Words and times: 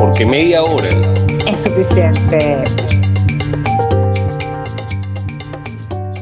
porque 0.00 0.24
media 0.24 0.62
hora 0.62 0.88
es 0.88 1.60
suficiente. 1.60 2.89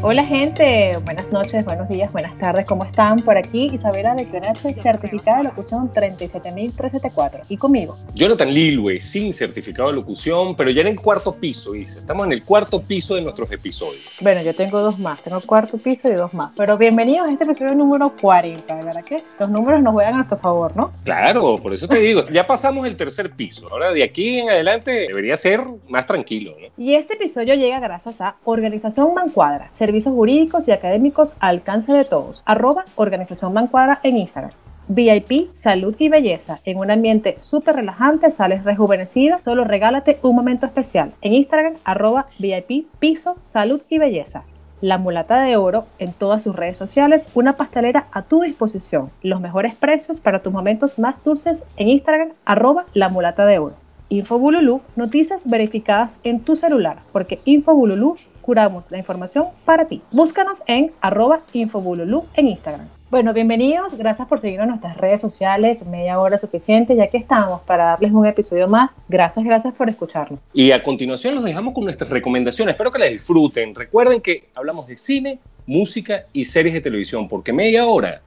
Hola 0.01 0.25
gente, 0.25 0.93
buenas 1.03 1.33
noches, 1.33 1.65
buenos 1.65 1.89
días, 1.89 2.13
buenas 2.13 2.39
tardes, 2.39 2.65
¿cómo 2.67 2.85
están? 2.85 3.19
Por 3.19 3.37
aquí 3.37 3.65
Isabela 3.65 4.15
de 4.15 4.29
Clenache, 4.29 4.73
certificada 4.75 5.39
de 5.39 5.45
locución 5.45 5.91
37374. 5.91 7.41
Y 7.49 7.57
conmigo. 7.57 7.95
Jonathan 8.15 8.49
Lilwe, 8.49 9.01
sin 9.01 9.33
certificado 9.33 9.89
de 9.89 9.97
locución, 9.97 10.55
pero 10.55 10.71
ya 10.71 10.83
en 10.83 10.87
el 10.87 11.01
cuarto 11.01 11.35
piso, 11.35 11.73
dice. 11.73 11.99
Estamos 11.99 12.27
en 12.27 12.33
el 12.33 12.45
cuarto 12.45 12.81
piso 12.81 13.17
de 13.17 13.23
nuestros 13.23 13.51
episodios. 13.51 14.05
Bueno, 14.21 14.41
yo 14.41 14.55
tengo 14.55 14.81
dos 14.81 15.01
más, 15.01 15.21
tengo 15.21 15.41
cuarto 15.41 15.79
piso 15.79 16.09
y 16.09 16.15
dos 16.15 16.33
más. 16.33 16.53
Pero 16.57 16.79
bienvenidos 16.79 17.27
a 17.27 17.33
este 17.33 17.43
episodio 17.43 17.75
número 17.75 18.15
40, 18.21 18.73
¿verdad 18.77 19.05
que? 19.05 19.17
Los 19.41 19.51
números 19.51 19.83
nos 19.83 19.95
juegan 19.95 20.15
a 20.15 20.17
nuestro 20.19 20.39
favor, 20.39 20.77
¿no? 20.77 20.93
Claro, 21.03 21.57
por 21.57 21.75
eso 21.75 21.89
te 21.89 21.99
digo, 21.99 22.25
ya 22.27 22.45
pasamos 22.45 22.87
el 22.87 22.97
tercer 22.97 23.33
piso. 23.33 23.67
Ahora 23.69 23.93
de 23.93 24.05
aquí 24.05 24.39
en 24.39 24.49
adelante 24.49 24.93
debería 25.09 25.35
ser 25.35 25.61
más 25.89 26.07
tranquilo, 26.07 26.55
¿no? 26.61 26.69
Y 26.77 26.95
este 26.95 27.15
episodio 27.15 27.55
llega 27.55 27.81
gracias 27.81 28.21
a 28.21 28.37
Organización 28.45 29.13
Mancuadra, 29.13 29.71
servicios 29.89 30.15
jurídicos 30.15 30.69
y 30.69 30.73
académicos 30.73 31.33
al 31.41 31.57
alcance 31.57 31.95
de 31.95 32.05
todos. 32.05 32.43
Arroba 32.45 32.85
Organización 32.97 33.55
Mancuadra 33.55 34.01
en 34.03 34.19
Instagram. 34.19 34.53
VIP, 34.87 35.49
salud 35.55 35.97
y 35.99 36.11
belleza. 36.11 36.61
En 36.67 36.79
un 36.79 36.91
ambiente 36.91 37.41
súper 37.41 37.77
relajante, 37.77 38.31
sales 38.31 38.65
rejuvenecida. 38.65 39.41
Solo 39.47 39.65
regálate 39.65 40.19
un 40.21 40.37
momento 40.37 40.67
especial. 40.67 41.15
En 41.23 41.33
Instagram, 41.33 41.73
arroba 41.85 42.27
VIP, 42.39 42.87
piso, 42.99 43.37
salud 43.45 43.81
y 43.89 43.97
belleza. 43.97 44.43
La 44.83 44.99
Mulata 44.99 45.41
de 45.41 45.57
Oro 45.57 45.87
en 45.99 46.13
todas 46.13 46.43
sus 46.43 46.55
redes 46.55 46.77
sociales, 46.77 47.25
una 47.35 47.57
pastelera 47.57 48.09
a 48.13 48.21
tu 48.21 48.43
disposición. 48.43 49.09
Los 49.23 49.41
mejores 49.41 49.75
precios 49.75 50.21
para 50.21 50.43
tus 50.43 50.53
momentos 50.53 50.99
más 50.99 51.25
dulces 51.25 51.65
en 51.79 51.89
Instagram, 51.89 52.33
arroba 52.45 52.85
La 52.93 53.09
Mulata 53.09 53.47
de 53.47 53.59
Oro. 53.59 53.75
Infobululú, 54.11 54.81
noticias 54.97 55.43
verificadas 55.45 56.13
en 56.25 56.41
tu 56.41 56.57
celular, 56.57 56.99
porque 57.13 57.41
Infobululú 57.45 58.17
curamos 58.49 58.85
la 58.89 58.97
información 58.97 59.49
para 59.67 59.89
ti. 59.89 60.01
Búscanos 60.11 60.63
en 60.67 60.91
arroba 61.03 61.43
Infobululú 61.53 62.25
en 62.33 62.49
Instagram. 62.49 62.89
Bueno, 63.11 63.35
bienvenidos, 63.35 63.99
gracias 63.99 64.27
por 64.27 64.41
seguirnos 64.41 64.65
en 64.65 64.71
nuestras 64.71 64.97
redes 64.97 65.21
sociales, 65.21 65.85
media 65.85 66.19
hora 66.19 66.39
suficiente, 66.39 66.97
ya 66.97 67.09
que 67.09 67.19
estamos 67.19 67.61
para 67.61 67.85
darles 67.85 68.11
un 68.11 68.25
episodio 68.25 68.67
más. 68.67 68.93
Gracias, 69.07 69.45
gracias 69.45 69.75
por 69.75 69.91
escucharnos. 69.91 70.41
Y 70.55 70.73
a 70.73 70.83
continuación 70.83 71.35
los 71.35 71.45
dejamos 71.45 71.75
con 71.75 71.85
nuestras 71.85 72.09
recomendaciones, 72.09 72.73
espero 72.73 72.91
que 72.91 72.99
las 72.99 73.11
disfruten. 73.11 73.75
Recuerden 73.75 74.23
que 74.23 74.49
hablamos 74.55 74.87
de 74.87 74.97
cine, 74.97 75.41
música 75.67 76.23
y 76.33 76.47
series 76.47 76.73
de 76.73 76.81
televisión, 76.81 77.29
porque 77.29 77.53
media 77.53 77.85
hora 77.85 78.23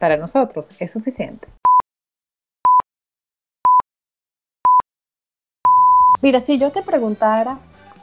para 0.00 0.16
nosotros 0.16 0.64
es 0.80 0.90
suficiente. 0.90 1.46
Mira, 6.22 6.40
si 6.40 6.58
yo 6.58 6.70
te 6.70 6.82
preguntara 6.82 7.60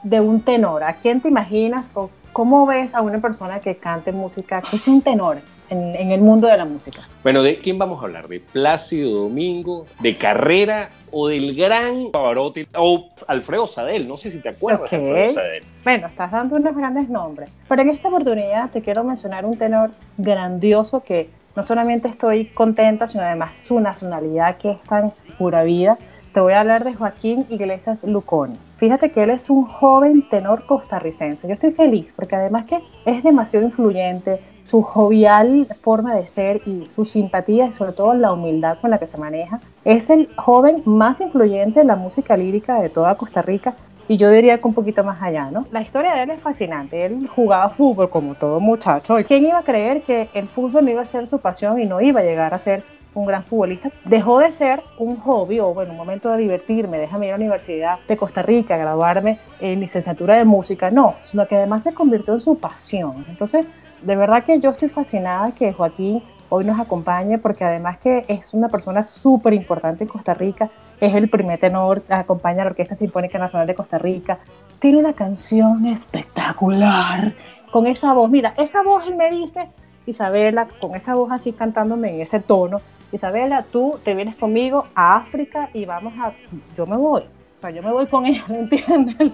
de 0.10 0.20
un 0.20 0.42
tenor, 0.42 0.84
¿a 0.84 0.94
quién 0.94 1.22
te 1.22 1.28
imaginas 1.28 1.86
o 1.94 2.10
cómo 2.34 2.66
ves 2.66 2.94
a 2.94 3.02
una 3.02 3.20
persona 3.20 3.60
que 3.60 3.76
cante 3.76 4.12
música, 4.12 4.62
que 4.62 4.78
es 4.78 4.88
un 4.88 5.02
tenor 5.02 5.38
en, 5.70 6.12
el 6.12 6.22
mundo 6.22 6.48
de 6.48 6.58
la 6.58 6.66
música? 6.66 7.02
Bueno, 7.24 7.44
¿de 7.44 7.58
quién 7.58 7.78
vamos 7.78 8.02
a 8.02 8.06
hablar? 8.06 8.28
¿De 8.28 8.40
Plácido 8.40 9.24
Domingo, 9.24 9.86
de 10.00 10.18
Carrera 10.18 10.90
o 11.12 11.28
del 11.28 11.56
gran 11.56 12.12
Pavarotti 12.12 12.68
o 12.76 13.10
Alfredo 13.28 13.68
Sadel? 13.68 14.08
No 14.08 14.18
sé 14.18 14.32
si 14.32 14.40
te 14.40 14.50
acuerdas 14.50 14.90
de 14.90 14.98
Alfredo 14.98 15.30
Sadel. 15.30 15.64
Bueno, 15.84 16.08
estás 16.08 16.32
dando 16.32 16.56
unos 16.56 16.76
grandes 16.76 17.10
nombres, 17.10 17.50
pero 17.68 17.82
en 17.82 17.90
esta 17.90 18.08
oportunidad 18.08 18.70
te 18.72 18.82
quiero 18.82 19.04
mencionar 19.04 19.46
un 19.46 19.58
tenor 19.58 19.92
grandioso 20.18 21.04
que 21.04 21.30
no 21.56 21.66
solamente 21.66 22.08
estoy 22.08 22.46
contenta, 22.46 23.08
sino 23.08 23.24
además 23.24 23.60
su 23.62 23.80
nacionalidad 23.80 24.58
que 24.58 24.72
es 24.72 24.84
tan 24.84 25.12
pura 25.38 25.64
vida 25.64 25.98
te 26.38 26.42
voy 26.42 26.54
a 26.54 26.60
hablar 26.60 26.84
de 26.84 26.94
Joaquín 26.94 27.48
Iglesias 27.50 28.04
Lucón. 28.04 28.60
Fíjate 28.78 29.12
que 29.12 29.24
él 29.24 29.32
es 29.32 29.50
un 29.50 29.64
joven 29.66 30.28
tenor 30.30 30.66
costarricense. 30.66 31.48
Yo 31.48 31.54
estoy 31.56 31.72
feliz 31.72 32.08
porque 32.16 32.36
además 32.36 32.66
que 32.66 32.80
es 33.06 33.24
demasiado 33.24 33.66
influyente, 33.66 34.40
su 34.66 34.82
jovial 34.82 35.68
forma 35.82 36.16
de 36.16 36.28
ser 36.28 36.62
y 36.66 36.88
su 36.96 37.06
simpatía 37.06 37.68
y 37.68 37.74
sobre 37.74 37.94
todo 37.94 38.14
la 38.14 38.34
humildad 38.34 38.78
con 38.80 38.92
la 38.92 39.00
que 39.00 39.08
se 39.08 39.18
maneja. 39.18 39.60
Es 39.84 40.10
el 40.10 40.28
joven 40.36 40.84
más 40.86 41.20
influyente 41.22 41.82
en 41.82 41.88
la 41.88 41.96
música 41.96 42.38
lírica 42.38 42.80
de 42.80 42.90
toda 42.90 43.16
Costa 43.16 43.42
Rica 43.42 43.74
y 44.10 44.18
yo 44.18 44.30
diría 44.30 44.60
que 44.60 44.68
un 44.68 44.74
poquito 44.74 45.04
más 45.04 45.22
allá, 45.22 45.50
¿no? 45.52 45.66
La 45.72 45.82
historia 45.82 46.14
de 46.14 46.24
él 46.24 46.30
es 46.32 46.40
fascinante. 46.40 47.06
Él 47.06 47.28
jugaba 47.28 47.70
fútbol 47.70 48.10
como 48.10 48.36
todo 48.36 48.60
muchacho. 48.60 49.16
¿Quién 49.28 49.46
iba 49.46 49.58
a 49.58 49.64
creer 49.64 50.02
que 50.02 50.30
el 50.34 50.48
fútbol 50.48 50.86
no 50.86 50.92
iba 50.92 51.02
a 51.02 51.06
ser 51.06 51.28
su 51.28 51.40
pasión 51.40 51.82
y 51.82 51.86
no 51.86 52.00
iba 52.00 52.22
a 52.22 52.24
llegar 52.24 52.54
a 52.54 52.60
ser 52.60 52.84
un 53.18 53.26
gran 53.26 53.44
futbolista, 53.44 53.90
dejó 54.06 54.40
de 54.40 54.52
ser 54.52 54.84
un 54.98 55.18
hobby 55.18 55.60
o 55.60 55.74
bueno, 55.74 55.92
un 55.92 55.98
momento 55.98 56.32
de 56.32 56.38
divertirme, 56.38 56.98
déjame 57.00 57.28
ir 57.28 57.34
a 57.34 57.38
la 57.38 57.44
Universidad 57.44 58.00
de 58.08 58.16
Costa 58.16 58.42
Rica, 58.42 58.76
a 58.76 58.78
graduarme 58.78 59.40
en 59.60 59.80
licenciatura 59.80 60.36
de 60.36 60.46
música, 60.46 60.92
no, 60.92 61.16
sino 61.24 61.48
que 61.48 61.56
además 61.56 61.84
se 61.84 61.94
convirtió 61.94 62.36
en 62.36 62.42
su 62.42 62.60
pasión. 62.60 63.26
Entonces, 63.28 63.66
de 64.02 64.16
verdad 64.16 64.44
que 64.44 64.60
yo 64.60 64.70
estoy 64.70 64.90
fascinada 64.90 65.52
que 65.52 65.74
Joaquín 65.74 66.22
hoy 66.50 66.64
nos 66.64 66.80
acompañe 66.80 67.40
porque 67.40 67.64
además 67.64 67.98
que 67.98 68.24
es 68.28 68.54
una 68.54 68.70
persona 68.70 69.04
súper 69.04 69.54
importante 69.54 70.04
en 70.04 70.10
Costa 70.10 70.34
Rica, 70.34 70.70
es 71.00 71.14
el 71.16 71.28
primer 71.28 71.60
tenor, 71.60 72.04
acompaña 72.10 72.62
a 72.62 72.66
la 72.66 72.72
Orquesta 72.72 72.96
Sinfónica 72.96 73.40
Nacional 73.40 73.68
de 73.68 73.76
Costa 73.76 73.98
Rica, 73.98 74.40
tiene 74.80 75.00
una 75.00 75.14
canción 75.14 75.88
espectacular 75.88 77.34
con 77.72 77.88
esa 77.88 78.14
voz, 78.14 78.30
mira, 78.30 78.54
esa 78.58 78.84
voz 78.84 79.06
él 79.08 79.16
me 79.16 79.30
dice, 79.30 79.68
Isabela, 80.06 80.68
con 80.80 80.96
esa 80.96 81.16
voz 81.16 81.32
así 81.32 81.52
cantándome 81.52 82.14
en 82.14 82.22
ese 82.22 82.40
tono, 82.40 82.80
Isabela, 83.12 83.66
tú 83.72 84.00
te 84.04 84.14
vienes 84.14 84.36
conmigo 84.36 84.86
a 84.94 85.18
África 85.18 85.70
y 85.74 85.86
vamos 85.86 86.14
a, 86.20 86.34
yo 86.76 86.86
me 86.86 86.98
voy. 86.98 87.22
O 87.22 87.60
sea, 87.60 87.72
yo 87.72 87.82
me 87.82 87.92
voy 87.92 88.06
con 88.06 88.26
ella, 88.26 88.46
¿me 88.50 88.60
entiendes? 88.60 89.16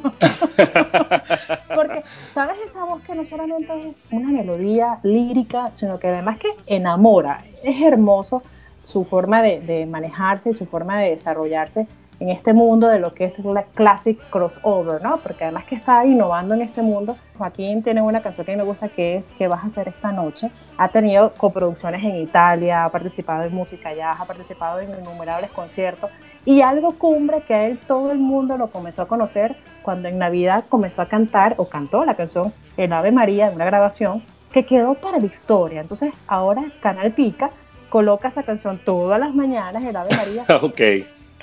Porque, 1.75 2.03
¿sabes 2.34 2.57
esa 2.66 2.85
voz 2.85 3.01
que 3.01 3.16
no 3.16 3.25
solamente 3.25 3.88
es 3.88 4.07
una 4.11 4.29
melodía 4.29 4.97
lírica, 5.03 5.72
sino 5.75 6.00
que 6.00 6.07
además 6.07 6.39
que 6.39 6.50
enamora? 6.67 7.44
Es 7.63 7.81
hermoso 7.81 8.41
su 8.85 9.03
forma 9.03 9.41
de, 9.41 9.59
de 9.59 9.85
manejarse 9.85 10.51
y 10.51 10.53
su 10.53 10.66
forma 10.66 11.00
de 11.00 11.09
desarrollarse 11.09 11.88
en 12.23 12.29
este 12.29 12.53
mundo 12.53 12.88
de 12.88 13.00
lo 13.00 13.13
que 13.13 13.25
es 13.25 13.38
la 13.39 13.63
classic 13.63 14.17
crossover, 14.29 15.01
¿no? 15.01 15.17
Porque 15.17 15.44
además 15.44 15.66
que 15.66 15.75
está 15.75 16.06
innovando 16.06 16.53
en 16.53 16.61
este 16.61 16.81
mundo, 16.81 17.17
Joaquín 17.38 17.84
tiene 17.84 18.01
una 18.01 18.22
canción 18.22 18.45
que 18.45 18.56
me 18.56 18.63
gusta 18.63 18.88
que 18.88 19.17
es 19.17 19.25
¿Qué 19.38 19.50
vas 19.50 19.61
a 19.61 19.67
hacer 19.67 19.89
esta 19.89 20.13
noche? 20.13 20.50
Ha 20.78 20.88
tenido 20.88 21.34
coproducciones 21.34 22.01
en 22.01 22.16
Italia, 22.16 22.85
ha 22.85 22.89
participado 22.89 23.44
en 23.44 23.53
música 23.53 23.94
jazz, 23.94 24.22
ha 24.22 24.25
participado 24.25 24.79
en 24.79 24.91
innumerables 25.01 25.51
conciertos 25.51 26.11
y 26.45 26.61
algo 26.61 26.97
cumbre 26.97 27.41
que 27.41 27.53
a 27.56 27.67
él 27.67 27.78
todo 27.88 28.13
el 28.13 28.19
mundo 28.19 28.55
lo 28.55 28.67
comenzó 28.67 29.01
a 29.01 29.07
conocer 29.09 29.57
cuando 29.81 30.07
en 30.07 30.17
Navidad 30.17 30.63
comenzó 30.69 31.01
a 31.01 31.07
cantar 31.07 31.55
o 31.57 31.67
cantó 31.67 32.05
la 32.05 32.16
canción 32.16 32.53
El 32.78 32.94
Ave 32.94 33.11
María 33.11 33.50
en 33.50 33.55
una 33.55 33.66
grabación 33.66 34.22
que 34.53 34.66
quedó 34.66 34.94
para 34.94 35.19
la 35.19 35.25
historia. 35.25 35.81
Entonces 35.81 36.13
ahora 36.28 36.63
Canal 36.81 37.11
Pica 37.11 37.50
coloca 37.90 38.29
esa 38.29 38.44
canción 38.44 38.79
todas 38.85 39.19
las 39.19 39.35
mañanas, 39.35 39.84
El 39.84 39.97
Ave 39.97 40.16
María. 40.16 40.45
ok 40.61 40.79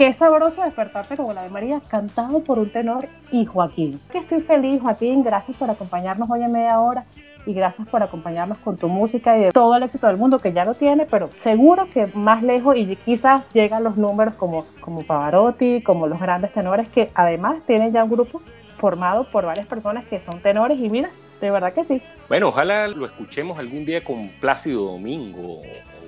Qué 0.00 0.14
sabroso 0.14 0.62
despertarse 0.62 1.14
como 1.14 1.34
la 1.34 1.42
de 1.42 1.50
María, 1.50 1.78
cantado 1.86 2.42
por 2.42 2.58
un 2.58 2.72
tenor 2.72 3.06
y 3.30 3.44
Joaquín. 3.44 4.00
Que 4.10 4.16
estoy 4.16 4.40
feliz, 4.40 4.80
Joaquín. 4.80 5.22
Gracias 5.22 5.54
por 5.58 5.68
acompañarnos 5.68 6.30
hoy 6.30 6.42
en 6.42 6.52
media 6.52 6.80
hora 6.80 7.04
y 7.44 7.52
gracias 7.52 7.86
por 7.86 8.02
acompañarnos 8.02 8.56
con 8.56 8.78
tu 8.78 8.88
música 8.88 9.36
y 9.36 9.42
de 9.42 9.50
todo 9.50 9.76
el 9.76 9.82
éxito 9.82 10.06
del 10.06 10.16
mundo 10.16 10.38
que 10.38 10.54
ya 10.54 10.64
lo 10.64 10.72
tiene, 10.72 11.04
pero 11.04 11.28
seguro 11.42 11.86
que 11.92 12.06
más 12.14 12.42
lejos 12.42 12.78
y 12.78 12.96
quizás 12.96 13.42
llegan 13.52 13.84
los 13.84 13.98
números 13.98 14.36
como, 14.36 14.64
como 14.80 15.02
Pavarotti, 15.02 15.82
como 15.82 16.06
los 16.06 16.18
grandes 16.18 16.50
tenores 16.54 16.88
que 16.88 17.10
además 17.12 17.58
tienen 17.66 17.92
ya 17.92 18.02
un 18.02 18.10
grupo 18.10 18.40
formado 18.78 19.24
por 19.24 19.44
varias 19.44 19.66
personas 19.66 20.06
que 20.06 20.18
son 20.18 20.40
tenores 20.40 20.80
y 20.80 20.88
mira, 20.88 21.10
de 21.42 21.50
verdad 21.50 21.74
que 21.74 21.84
sí. 21.84 22.00
Bueno, 22.26 22.48
ojalá 22.48 22.88
lo 22.88 23.04
escuchemos 23.04 23.58
algún 23.58 23.84
día 23.84 24.02
con 24.02 24.30
Plácido 24.40 24.92
Domingo 24.92 25.60
o 25.60 25.62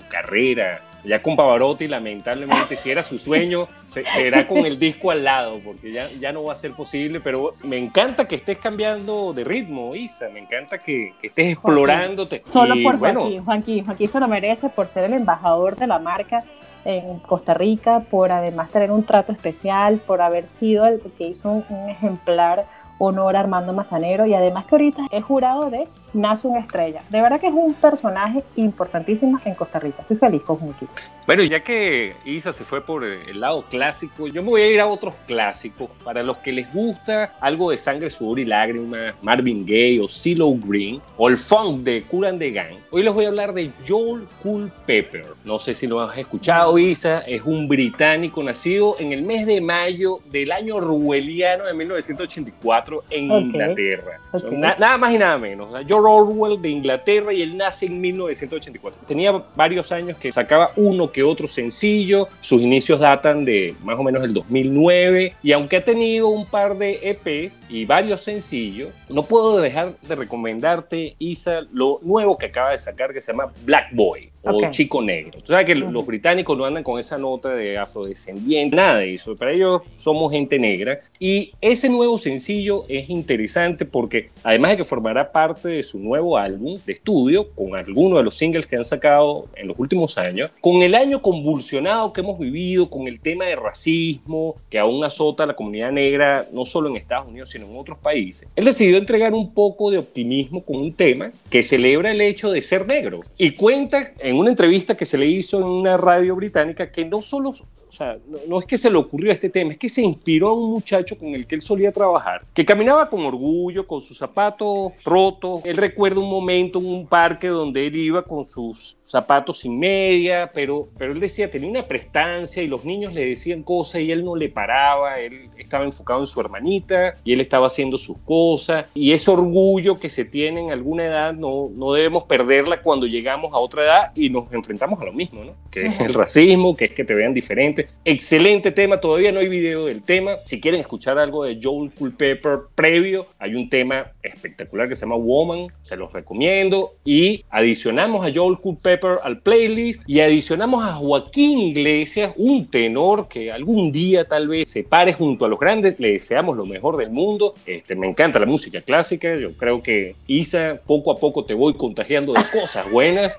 Carrera 0.08 0.80
ya 1.04 1.20
con 1.20 1.36
Pavarotti, 1.36 1.88
lamentablemente, 1.88 2.76
si 2.76 2.90
era 2.90 3.02
su 3.02 3.18
sueño, 3.18 3.68
será 3.88 4.46
con 4.46 4.58
el 4.64 4.78
disco 4.78 5.10
al 5.10 5.24
lado, 5.24 5.60
porque 5.64 5.92
ya, 5.92 6.10
ya 6.12 6.32
no 6.32 6.44
va 6.44 6.52
a 6.52 6.56
ser 6.56 6.72
posible. 6.72 7.20
Pero 7.20 7.54
me 7.62 7.76
encanta 7.76 8.28
que 8.28 8.36
estés 8.36 8.58
cambiando 8.58 9.32
de 9.32 9.44
ritmo, 9.44 9.94
Isa. 9.94 10.28
Me 10.28 10.40
encanta 10.40 10.78
que, 10.78 11.14
estés 11.22 11.52
explorándote. 11.52 12.42
Solo 12.52 12.74
por 12.82 12.98
bueno, 12.98 13.20
Joaquín, 13.20 13.44
Joaquín. 13.44 13.84
Joaquín 13.84 14.08
se 14.08 14.20
lo 14.20 14.28
merece 14.28 14.68
por 14.68 14.86
ser 14.86 15.04
el 15.04 15.14
embajador 15.14 15.76
de 15.76 15.86
la 15.86 15.98
marca 15.98 16.44
en 16.84 17.18
Costa 17.20 17.54
Rica, 17.54 18.00
por 18.10 18.32
además 18.32 18.70
tener 18.70 18.90
un 18.90 19.04
trato 19.04 19.32
especial, 19.32 20.00
por 20.06 20.20
haber 20.20 20.48
sido 20.48 20.86
el 20.86 21.00
que 21.16 21.28
hizo 21.28 21.50
un, 21.50 21.88
ejemplar 21.88 22.66
honor 22.98 23.36
a 23.36 23.40
Armando 23.40 23.72
Mazanero 23.72 24.26
y 24.26 24.34
además 24.34 24.66
que 24.66 24.74
ahorita 24.76 25.06
es 25.10 25.24
jurado 25.24 25.70
de 25.70 25.88
nace 26.12 26.46
una 26.46 26.60
estrella. 26.60 27.02
De 27.10 27.20
verdad 27.20 27.40
que 27.40 27.48
es 27.48 27.54
un 27.54 27.74
personaje 27.74 28.42
importantísimo 28.56 29.40
en 29.44 29.54
Costa 29.54 29.78
Rica. 29.78 30.02
Estoy 30.02 30.16
feliz 30.16 30.42
con 30.42 30.56
Joaquín. 30.56 30.88
Bueno, 31.26 31.44
ya 31.44 31.60
que 31.60 32.16
Isa 32.24 32.52
se 32.52 32.64
fue 32.64 32.80
por 32.80 33.04
el 33.04 33.40
lado 33.40 33.62
clásico, 33.70 34.26
yo 34.26 34.42
me 34.42 34.48
voy 34.48 34.62
a 34.62 34.70
ir 34.70 34.80
a 34.80 34.88
otros 34.88 35.14
clásicos. 35.26 35.88
Para 36.04 36.22
los 36.22 36.38
que 36.38 36.50
les 36.50 36.72
gusta 36.72 37.34
algo 37.40 37.70
de 37.70 37.78
sangre, 37.78 38.10
sudor 38.10 38.40
y 38.40 38.44
lágrimas, 38.44 39.14
Marvin 39.22 39.64
Gaye 39.64 40.00
o 40.00 40.08
CeeLo 40.08 40.52
Green, 40.54 41.00
o 41.16 41.28
el 41.28 41.36
funk 41.36 41.82
de 41.82 42.02
Cool 42.02 42.38
the 42.38 42.50
Gang, 42.50 42.74
hoy 42.90 43.04
les 43.04 43.14
voy 43.14 43.24
a 43.24 43.28
hablar 43.28 43.52
de 43.52 43.70
Joel 43.86 44.26
Cool 44.42 44.70
Pepper. 44.84 45.26
No 45.44 45.60
sé 45.60 45.74
si 45.74 45.86
lo 45.86 46.00
has 46.00 46.18
escuchado, 46.18 46.76
Isa. 46.78 47.20
Es 47.20 47.42
un 47.42 47.68
británico 47.68 48.42
nacido 48.42 48.96
en 48.98 49.12
el 49.12 49.22
mes 49.22 49.46
de 49.46 49.60
mayo 49.60 50.18
del 50.30 50.50
año 50.50 50.76
orwelliano 50.76 51.64
de 51.64 51.74
1984 51.74 53.04
en 53.10 53.30
Inglaterra. 53.30 54.18
nada 54.50 54.98
más 54.98 55.14
y 55.14 55.18
nada 55.18 55.38
menos. 55.38 55.72
George 56.02 56.32
Orwell 56.32 56.60
de 56.60 56.68
Inglaterra 56.68 57.32
y 57.32 57.42
él 57.42 57.56
nace 57.56 57.86
en 57.86 58.00
1984. 58.00 59.00
Tenía 59.06 59.42
varios 59.54 59.92
años 59.92 60.16
que 60.18 60.32
sacaba 60.32 60.70
uno 60.76 61.10
que 61.10 61.22
otro 61.22 61.46
sencillo. 61.48 62.28
Sus 62.40 62.62
inicios 62.62 63.00
datan 63.00 63.44
de 63.44 63.74
más 63.82 63.98
o 63.98 64.02
menos 64.02 64.22
el 64.24 64.34
2009 64.34 65.34
y 65.42 65.52
aunque 65.52 65.76
ha 65.76 65.84
tenido 65.84 66.28
un 66.28 66.46
par 66.46 66.76
de 66.76 66.98
EPs 67.02 67.62
y 67.68 67.84
varios 67.84 68.22
sencillos, 68.22 68.90
no 69.08 69.22
puedo 69.22 69.60
dejar 69.60 69.98
de 70.00 70.14
recomendarte, 70.14 71.14
Isa, 71.18 71.62
lo 71.72 72.00
nuevo 72.02 72.36
que 72.38 72.46
acaba 72.46 72.70
de 72.70 72.78
sacar 72.78 73.12
que 73.12 73.20
se 73.20 73.32
llama 73.32 73.52
Black 73.64 73.88
Boy 73.92 74.30
o 74.44 74.70
chico 74.70 75.00
negro. 75.00 75.38
Tú 75.40 75.52
sabes 75.52 75.66
que 75.66 75.74
los 75.74 76.06
británicos 76.06 76.56
no 76.56 76.64
andan 76.64 76.82
con 76.82 76.98
esa 76.98 77.16
nota 77.16 77.50
de 77.50 77.78
afrodescendiente, 77.78 78.74
nada 78.74 78.98
de 78.98 79.14
eso. 79.14 79.36
Para 79.36 79.52
ellos 79.52 79.82
somos 79.98 80.32
gente 80.32 80.58
negra. 80.58 81.00
Y 81.18 81.52
ese 81.60 81.88
nuevo 81.88 82.18
sencillo 82.18 82.84
es 82.88 83.08
interesante 83.08 83.84
porque 83.84 84.30
además 84.42 84.72
de 84.72 84.76
que 84.78 84.84
formará 84.84 85.30
parte 85.30 85.68
de 85.68 85.82
su 85.82 85.91
nuevo 85.98 86.38
álbum 86.38 86.78
de 86.86 86.92
estudio, 86.92 87.50
con 87.50 87.74
algunos 87.76 88.18
de 88.18 88.24
los 88.24 88.34
singles 88.34 88.66
que 88.66 88.76
han 88.76 88.84
sacado 88.84 89.48
en 89.54 89.68
los 89.68 89.78
últimos 89.78 90.18
años, 90.18 90.50
con 90.60 90.82
el 90.82 90.94
año 90.94 91.22
convulsionado 91.22 92.12
que 92.12 92.20
hemos 92.20 92.38
vivido, 92.38 92.88
con 92.88 93.08
el 93.08 93.20
tema 93.20 93.46
de 93.46 93.56
racismo 93.56 94.56
que 94.70 94.78
aún 94.78 95.04
azota 95.04 95.44
a 95.44 95.46
la 95.46 95.56
comunidad 95.56 95.92
negra, 95.92 96.46
no 96.52 96.64
solo 96.64 96.88
en 96.88 96.96
Estados 96.96 97.28
Unidos, 97.28 97.50
sino 97.50 97.66
en 97.66 97.76
otros 97.76 97.98
países, 97.98 98.48
él 98.56 98.64
decidió 98.64 98.96
entregar 98.96 99.34
un 99.34 99.52
poco 99.52 99.90
de 99.90 99.98
optimismo 99.98 100.64
con 100.64 100.76
un 100.76 100.92
tema 100.92 101.32
que 101.50 101.62
celebra 101.62 102.10
el 102.10 102.20
hecho 102.20 102.50
de 102.50 102.62
ser 102.62 102.86
negro 102.86 103.20
y 103.36 103.52
cuenta 103.52 104.12
en 104.18 104.36
una 104.36 104.50
entrevista 104.50 104.96
que 104.96 105.06
se 105.06 105.18
le 105.18 105.26
hizo 105.26 105.58
en 105.58 105.64
una 105.64 105.96
radio 105.96 106.36
británica 106.36 106.90
que 106.90 107.04
no 107.04 107.22
solo, 107.22 107.52
o 107.92 107.94
sea, 107.94 108.16
no, 108.48 108.58
es 108.58 108.64
que 108.64 108.78
se 108.78 108.90
le 108.90 108.96
ocurrió 108.96 109.30
este 109.30 109.50
tema, 109.50 109.72
es 109.72 109.78
que 109.78 109.90
se 109.90 110.00
inspiró 110.00 110.48
a 110.48 110.54
un 110.54 110.70
muchacho 110.70 111.18
con 111.18 111.34
el 111.34 111.46
que 111.46 111.56
él 111.56 111.60
solía 111.60 111.92
trabajar, 111.92 112.42
que 112.54 112.64
caminaba 112.64 113.10
con 113.10 113.22
orgullo, 113.22 113.86
con 113.86 114.00
sus 114.00 114.16
zapatos 114.16 114.92
rotos. 115.04 115.60
Él 115.66 115.76
recuerda 115.76 116.18
un 116.18 116.30
momento 116.30 116.78
en 116.78 116.86
un 116.86 117.06
parque 117.06 117.48
donde 117.48 117.86
él 117.86 117.94
iba 117.94 118.24
con 118.24 118.46
sus 118.46 118.96
zapatos 119.12 119.58
sin 119.58 119.78
media, 119.78 120.50
pero, 120.54 120.88
pero 120.96 121.12
él 121.12 121.20
decía, 121.20 121.50
tenía 121.50 121.68
una 121.68 121.86
prestancia 121.86 122.62
y 122.62 122.66
los 122.66 122.86
niños 122.86 123.12
le 123.12 123.26
decían 123.26 123.62
cosas 123.62 124.00
y 124.00 124.10
él 124.10 124.24
no 124.24 124.34
le 124.34 124.48
paraba, 124.48 125.12
él 125.14 125.50
estaba 125.58 125.84
enfocado 125.84 126.20
en 126.20 126.26
su 126.26 126.40
hermanita 126.40 127.14
y 127.22 127.34
él 127.34 127.42
estaba 127.42 127.66
haciendo 127.66 127.98
sus 127.98 128.16
cosas 128.18 128.86
y 128.94 129.12
ese 129.12 129.30
orgullo 129.30 129.96
que 129.96 130.08
se 130.08 130.24
tiene 130.24 130.62
en 130.62 130.70
alguna 130.70 131.04
edad 131.04 131.34
no, 131.34 131.68
no 131.74 131.92
debemos 131.92 132.24
perderla 132.24 132.80
cuando 132.80 133.06
llegamos 133.06 133.52
a 133.52 133.58
otra 133.58 133.82
edad 133.82 134.12
y 134.14 134.30
nos 134.30 134.50
enfrentamos 134.50 134.98
a 135.02 135.04
lo 135.04 135.12
mismo, 135.12 135.44
¿no? 135.44 135.52
Que 135.70 135.88
es 135.88 136.00
el 136.00 136.14
racismo, 136.14 136.74
que 136.74 136.86
es 136.86 136.92
que 136.92 137.04
te 137.04 137.14
vean 137.14 137.34
diferente. 137.34 137.88
Excelente 138.06 138.72
tema, 138.72 138.98
todavía 138.98 139.30
no 139.30 139.40
hay 139.40 139.48
video 139.48 139.84
del 139.86 140.02
tema. 140.02 140.38
Si 140.46 140.58
quieren 140.58 140.80
escuchar 140.80 141.18
algo 141.18 141.44
de 141.44 141.60
Joel 141.62 141.90
Culpepper 141.92 142.60
previo, 142.74 143.26
hay 143.38 143.56
un 143.56 143.68
tema 143.68 144.06
espectacular 144.22 144.88
que 144.88 144.96
se 144.96 145.02
llama 145.02 145.16
Woman, 145.16 145.66
se 145.82 145.96
los 145.96 146.10
recomiendo 146.14 146.92
y 147.04 147.44
adicionamos 147.50 148.26
a 148.26 148.32
Joel 148.34 148.56
Culpepper 148.56 149.01
al 149.22 149.40
playlist 149.40 150.02
y 150.06 150.20
adicionamos 150.20 150.84
a 150.84 150.94
Joaquín 150.94 151.58
Iglesias, 151.58 152.34
un 152.36 152.66
tenor 152.68 153.28
que 153.28 153.50
algún 153.50 153.92
día 153.92 154.24
tal 154.24 154.48
vez 154.48 154.68
se 154.68 154.84
pare 154.84 155.12
junto 155.12 155.44
a 155.44 155.48
los 155.48 155.58
grandes. 155.58 155.98
Le 155.98 156.12
deseamos 156.12 156.56
lo 156.56 156.66
mejor 156.66 156.96
del 156.96 157.10
mundo. 157.10 157.54
Este, 157.66 157.94
me 157.94 158.08
encanta 158.08 158.38
la 158.38 158.46
música 158.46 158.80
clásica. 158.80 159.34
Yo 159.36 159.52
creo 159.56 159.82
que 159.82 160.14
Isa, 160.26 160.80
poco 160.86 161.10
a 161.10 161.16
poco 161.16 161.44
te 161.44 161.54
voy 161.54 161.74
contagiando 161.74 162.32
de 162.32 162.44
cosas 162.52 162.90
buenas. 162.90 163.36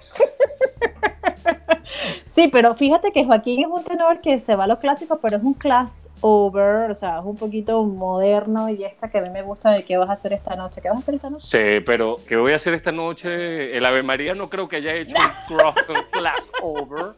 Sí, 2.36 2.48
pero 2.48 2.76
fíjate 2.76 3.12
que 3.12 3.26
Joaquín 3.26 3.62
es 3.62 3.68
un 3.68 3.84
tenor 3.84 4.20
que 4.22 4.40
se 4.40 4.56
va 4.56 4.64
a 4.64 4.68
lo 4.68 4.80
clásico, 4.80 5.20
pero 5.22 5.38
es 5.38 5.44
un 5.44 5.54
class 5.54 6.10
over, 6.22 6.90
o 6.90 6.96
sea, 6.96 7.20
es 7.20 7.26
un 7.26 7.36
poquito 7.36 7.84
moderno 7.84 8.70
y 8.70 8.84
esta 8.84 9.10
que 9.12 9.20
a 9.20 9.22
mí 9.22 9.30
me 9.30 9.44
gusta 9.44 9.72
de 9.72 9.84
qué 9.84 9.98
vas 9.98 10.10
a 10.10 10.14
hacer 10.14 10.34
esta 10.34 10.56
noche. 10.56 10.82
¿Qué 10.82 10.90
vas 10.90 10.98
a 10.98 11.02
hacer 11.02 11.16
esta 11.16 11.30
noche? 11.30 11.46
Sí, 11.46 11.84
pero 11.86 12.16
¿qué 12.28 12.36
voy 12.36 12.54
a 12.54 12.56
hacer 12.56 12.74
esta 12.74 12.92
noche? 12.92 13.76
El 13.78 13.86
Ave 13.86 14.04
María 14.04 14.34
no 14.34 14.50
creo 14.50 14.68
que 14.68 14.78
haya 14.78 14.96
hecho 14.96 15.16
un 15.50 15.58
class 16.12 16.52
over 16.62 17.14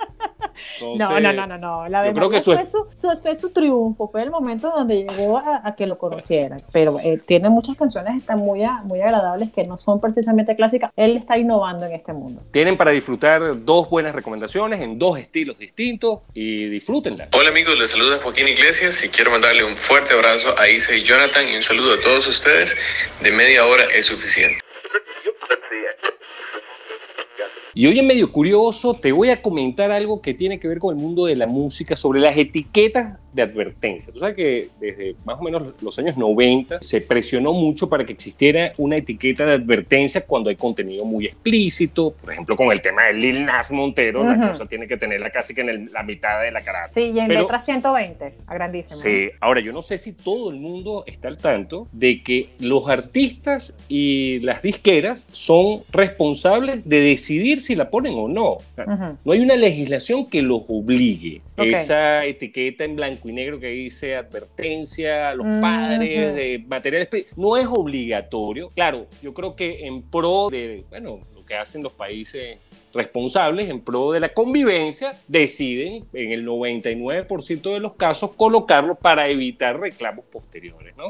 no, 0.81 1.19
no, 1.19 1.33
no, 1.33 1.47
no, 1.47 1.57
no. 1.57 1.89
La 1.89 2.01
verdad 2.01 2.29
que 2.29 2.39
fue, 2.39 2.65
su, 2.65 2.87
fue 3.21 3.35
su 3.35 3.49
triunfo, 3.51 4.09
fue 4.09 4.23
el 4.23 4.31
momento 4.31 4.71
donde 4.75 5.03
llegó 5.03 5.37
a, 5.37 5.75
que 5.75 5.85
lo 5.85 5.97
conocieran. 5.97 6.63
Pero 6.71 6.97
eh, 6.99 7.19
tiene 7.25 7.49
muchas 7.49 7.75
canciones 7.77 8.15
están 8.15 8.39
muy, 8.39 8.61
muy 8.83 9.01
agradables 9.01 9.51
que 9.53 9.63
no 9.65 9.77
son 9.77 9.99
precisamente 9.99 10.55
clásicas. 10.55 10.91
Él 10.95 11.17
está 11.17 11.37
innovando 11.37 11.85
en 11.85 11.93
este 11.93 12.13
mundo. 12.13 12.41
Tienen 12.51 12.77
para 12.77 12.91
disfrutar 12.91 13.63
dos 13.63 13.89
buenas 13.89 14.15
recomendaciones 14.15 14.81
en 14.81 14.97
dos 14.99 15.17
estilos 15.17 15.57
distintos 15.57 16.19
y 16.33 16.65
disfrútenla. 16.65 17.29
Hola 17.33 17.49
amigos, 17.49 17.77
les 17.77 17.91
saluda 17.91 18.17
Joaquín 18.21 18.47
Iglesias 18.47 19.03
y 19.03 19.09
quiero 19.09 19.31
mandarle 19.31 19.63
un 19.63 19.75
fuerte 19.75 20.13
abrazo 20.13 20.55
a 20.57 20.69
Isa 20.69 20.95
y 20.95 21.03
Jonathan 21.03 21.47
y 21.47 21.55
un 21.55 21.61
saludo 21.61 21.93
a 21.93 21.99
todos 21.99 22.27
ustedes. 22.27 22.75
De 23.21 23.31
media 23.31 23.65
hora 23.65 23.83
es 23.93 24.05
suficiente. 24.05 24.64
Y 27.77 27.87
hoy 27.87 27.99
en 27.99 28.07
Medio 28.07 28.31
Curioso 28.31 28.93
te 28.93 29.11
voy 29.11 29.31
a 29.31 29.41
comentar 29.41 29.91
algo 29.91 30.21
que 30.21 30.33
tiene 30.33 30.61
que 30.61 30.67
ver 30.69 30.79
con 30.79 30.95
el 30.95 31.03
mundo 31.03 31.25
de 31.25 31.35
la 31.35 31.45
música 31.45 31.97
sobre 31.97 32.21
las 32.21 32.37
etiquetas 32.37 33.19
de 33.35 33.41
advertencia. 33.41 34.13
Tú 34.13 34.19
sabes 34.19 34.35
que 34.35 34.67
desde 34.79 35.15
más 35.25 35.37
o 35.39 35.43
menos 35.43 35.81
los 35.81 35.99
años 35.99 36.15
90 36.17 36.79
se 36.81 37.01
presionó 37.01 37.51
mucho 37.51 37.89
para 37.89 38.05
que 38.05 38.13
existiera 38.13 38.73
una 38.77 38.95
etiqueta 38.95 39.45
de 39.45 39.53
advertencia 39.53 40.21
cuando 40.21 40.49
hay 40.49 40.55
contenido 40.55 41.03
muy 41.03 41.25
explícito, 41.25 42.13
por 42.13 42.31
ejemplo 42.31 42.55
con 42.55 42.71
el 42.71 42.81
tema 42.81 43.03
de 43.03 43.13
Lil 43.13 43.45
Nas 43.45 43.71
Montero, 43.71 44.23
la 44.23 44.49
cosa 44.49 44.65
tiene 44.65 44.87
que 44.87 44.95
tenerla 44.95 45.29
casi 45.29 45.53
que 45.53 45.61
en 45.61 45.91
la 45.91 46.03
mitad 46.03 46.41
de 46.41 46.51
la 46.51 46.61
cara. 46.61 46.89
Sí, 46.93 47.11
y 47.13 47.19
en 47.19 47.27
letra 47.27 47.61
120, 47.61 48.33
a 48.47 48.53
grandísimo. 48.53 48.95
Sí, 48.95 49.29
ahora 49.41 49.59
yo 49.59 49.73
no 49.73 49.81
sé 49.81 49.97
si 49.97 50.13
todo 50.13 50.49
el 50.49 50.57
mundo 50.57 51.03
está 51.05 51.27
al 51.27 51.37
tanto 51.37 51.87
de 51.91 52.23
que 52.23 52.49
los 52.59 52.87
artistas 52.87 53.75
y 53.89 54.39
las 54.39 54.61
disqueras 54.61 55.21
son 55.31 55.81
responsables 55.91 56.87
de 56.87 57.01
decidir 57.01 57.61
si 57.61 57.75
la 57.75 57.89
ponen 57.89 58.13
o 58.15 58.29
no. 58.29 58.57
No 59.25 59.31
hay 59.33 59.39
una 59.41 59.55
legislación 59.57 60.27
que 60.29 60.41
los 60.41 60.61
obligue. 60.69 61.41
Esa 61.57 62.23
etiqueta 62.25 62.85
en 62.85 62.95
blanco 62.95 63.24
y 63.29 63.33
negro 63.33 63.59
que 63.59 63.67
dice 63.67 64.15
advertencia 64.15 65.29
a 65.29 65.35
los 65.35 65.47
padres 65.61 66.35
de 66.35 66.63
materiales, 66.67 67.09
no 67.35 67.57
es 67.57 67.67
obligatorio. 67.67 68.69
Claro, 68.69 69.07
yo 69.21 69.33
creo 69.33 69.55
que 69.55 69.85
en 69.85 70.03
pro 70.03 70.49
de, 70.49 70.85
bueno, 70.89 71.21
lo 71.33 71.45
que 71.45 71.55
hacen 71.55 71.83
los 71.83 71.93
países 71.93 72.57
responsables 72.95 73.69
en 73.69 73.81
pro 73.81 74.11
de 74.11 74.19
la 74.19 74.29
convivencia 74.29 75.11
deciden 75.27 76.05
en 76.13 76.31
el 76.31 76.45
99% 76.45 77.73
de 77.73 77.79
los 77.79 77.93
casos 77.93 78.31
colocarlo 78.35 78.95
para 78.95 79.27
evitar 79.27 79.79
reclamos 79.79 80.25
posteriores, 80.25 80.95
¿no? 80.97 81.09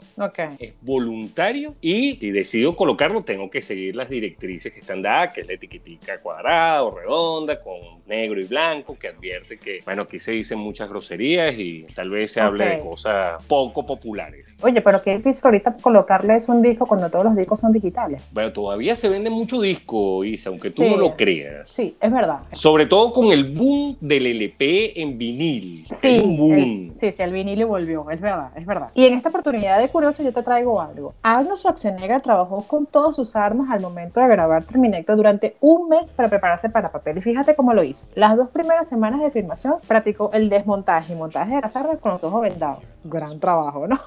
Es 0.60 0.74
voluntario 0.82 1.76
y 1.82 2.18
si 2.18 2.32
decido 2.32 2.76
colocarlo 2.76 3.24
tengo 3.24 3.50
que 3.50 3.62
seguir 3.62 3.96
las 3.96 4.10
directrices 4.10 4.74
que 4.74 4.80
están 4.80 5.02
dadas, 5.02 5.34
que 5.34 5.42
es 5.42 5.48
la 5.48 5.54
etiquetica 5.54 6.20
cuadrada 6.20 6.84
o 6.84 6.98
redonda 6.98 7.62
con 7.62 7.76
negro 8.08 8.40
y 8.40 8.46
blanco 8.46 8.98
que 8.98 9.08
advierte 9.08 9.58
que, 9.58 9.80
bueno, 9.86 10.04
aquí 10.04 10.20
se 10.20 10.32
dicen 10.32 10.60
muchas 10.60 10.90
groserías 10.90 11.56
y 11.58 11.86
tal 11.94 12.10
vez 12.10 12.32
se 12.32 12.42
hable 12.42 12.66
de 12.66 12.80
cosas 12.80 13.44
poco 13.48 13.86
populares. 13.86 14.56
Oye, 14.64 14.82
pero 14.82 15.02
qué 15.02 15.18
difícil 15.18 15.42
ahorita 15.44 15.76
colocarles 15.82 16.48
un 16.48 16.62
disco 16.62 16.86
cuando 16.86 17.10
todos 17.10 17.26
los 17.26 17.36
discos 17.36 17.60
son 17.60 17.72
digitales. 17.72 18.28
Bueno, 18.32 18.52
todavía 18.52 18.96
se 18.96 19.10
vende 19.10 19.30
mucho 19.30 19.62
disco, 19.62 20.24
Isa, 20.24 20.50
aunque 20.50 20.72
tú 20.72 20.84
no 20.84 20.98
lo 20.98 21.16
creas. 21.16 21.75
Sí, 21.76 21.98
es 22.00 22.10
verdad. 22.10 22.40
Sobre 22.54 22.86
todo 22.86 23.12
con 23.12 23.34
el 23.34 23.54
boom 23.54 23.98
del 24.00 24.28
LP 24.28 25.02
en 25.02 25.18
vinil. 25.18 25.86
Sí, 26.02 26.22
un 26.24 26.38
boom. 26.38 26.94
sí, 27.02 27.12
sí, 27.12 27.22
el 27.22 27.34
vinil 27.34 27.66
volvió, 27.66 28.10
es 28.12 28.22
verdad, 28.22 28.52
es 28.56 28.66
verdad. 28.66 28.92
Y 28.94 29.06
en 29.06 29.16
esta 29.16 29.28
oportunidad 29.28 29.82
de 29.82 29.90
Curioso 29.90 30.24
yo 30.24 30.32
te 30.32 30.42
traigo 30.42 30.80
algo. 30.80 31.14
Arnold 31.22 31.58
Schwarzenegger 31.60 32.22
trabajó 32.22 32.66
con 32.66 32.86
todas 32.86 33.18
sus 33.18 33.36
armas 33.36 33.70
al 33.72 33.82
momento 33.82 34.22
de 34.22 34.28
grabar 34.30 34.64
Terminator 34.64 35.18
durante 35.18 35.58
un 35.60 35.90
mes 35.90 36.10
para 36.12 36.30
prepararse 36.30 36.70
para 36.70 36.94
papel. 36.94 37.18
Y 37.18 37.22
fíjate 37.22 37.58
cómo 37.58 37.74
lo 37.74 37.84
hizo. 37.84 38.06
Las 38.16 38.38
dos 38.38 38.52
primeras 38.52 38.88
semanas 38.88 39.20
de 39.20 39.32
filmación 39.32 39.76
practicó 39.86 40.30
el 40.32 40.48
desmontaje 40.48 41.12
y 41.12 41.18
montaje 41.18 41.56
de 41.56 41.62
las 41.62 41.76
armas 41.76 42.00
con 42.00 42.14
los 42.14 42.24
ojos 42.24 42.42
vendados. 42.42 42.86
Gran 43.04 43.38
trabajo, 43.42 43.86
¿no? 43.86 44.00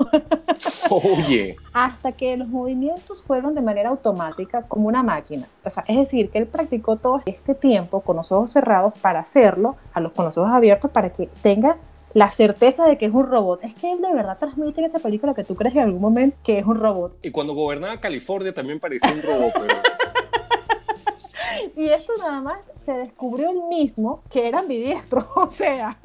Oye. 0.90 1.56
Hasta 1.74 2.12
que 2.12 2.34
los 2.38 2.48
movimientos 2.48 3.22
fueron 3.22 3.54
de 3.54 3.60
manera 3.60 3.90
automática 3.90 4.62
como 4.62 4.88
una 4.88 5.02
máquina. 5.02 5.46
O 5.64 5.68
sea, 5.68 5.84
es 5.86 5.98
decir, 5.98 6.30
que 6.30 6.38
él 6.38 6.46
practicó 6.46 6.96
todo 6.96 7.20
este 7.26 7.57
tiempo 7.58 8.00
con 8.00 8.16
los 8.16 8.32
ojos 8.32 8.52
cerrados 8.52 8.98
para 9.00 9.20
hacerlo, 9.20 9.76
a 9.92 10.00
los, 10.00 10.12
con 10.12 10.24
los 10.24 10.36
ojos 10.38 10.50
abiertos 10.50 10.90
para 10.90 11.10
que 11.10 11.28
tenga 11.42 11.76
la 12.14 12.30
certeza 12.30 12.86
de 12.86 12.98
que 12.98 13.06
es 13.06 13.12
un 13.12 13.26
robot. 13.26 13.62
Es 13.64 13.74
que 13.74 13.92
él 13.92 14.00
de 14.00 14.12
verdad 14.12 14.38
transmite 14.38 14.80
en 14.80 14.86
esa 14.86 14.98
película 14.98 15.34
que 15.34 15.44
tú 15.44 15.54
crees 15.54 15.74
en 15.74 15.82
algún 15.82 16.00
momento 16.00 16.36
que 16.42 16.58
es 16.58 16.66
un 16.66 16.78
robot. 16.78 17.18
Y 17.22 17.30
cuando 17.30 17.54
gobernaba 17.54 17.98
California 18.00 18.52
también 18.52 18.80
parecía 18.80 19.12
un 19.12 19.22
robot, 19.22 19.52
pero... 19.54 19.74
y 21.76 21.88
esto 21.88 22.12
nada 22.18 22.40
más 22.40 22.58
se 22.84 22.92
descubrió 22.92 23.50
el 23.50 23.62
mismo 23.68 24.22
que 24.30 24.48
era 24.48 24.60
ambidiestro, 24.60 25.28
o 25.36 25.50
sea. 25.50 25.98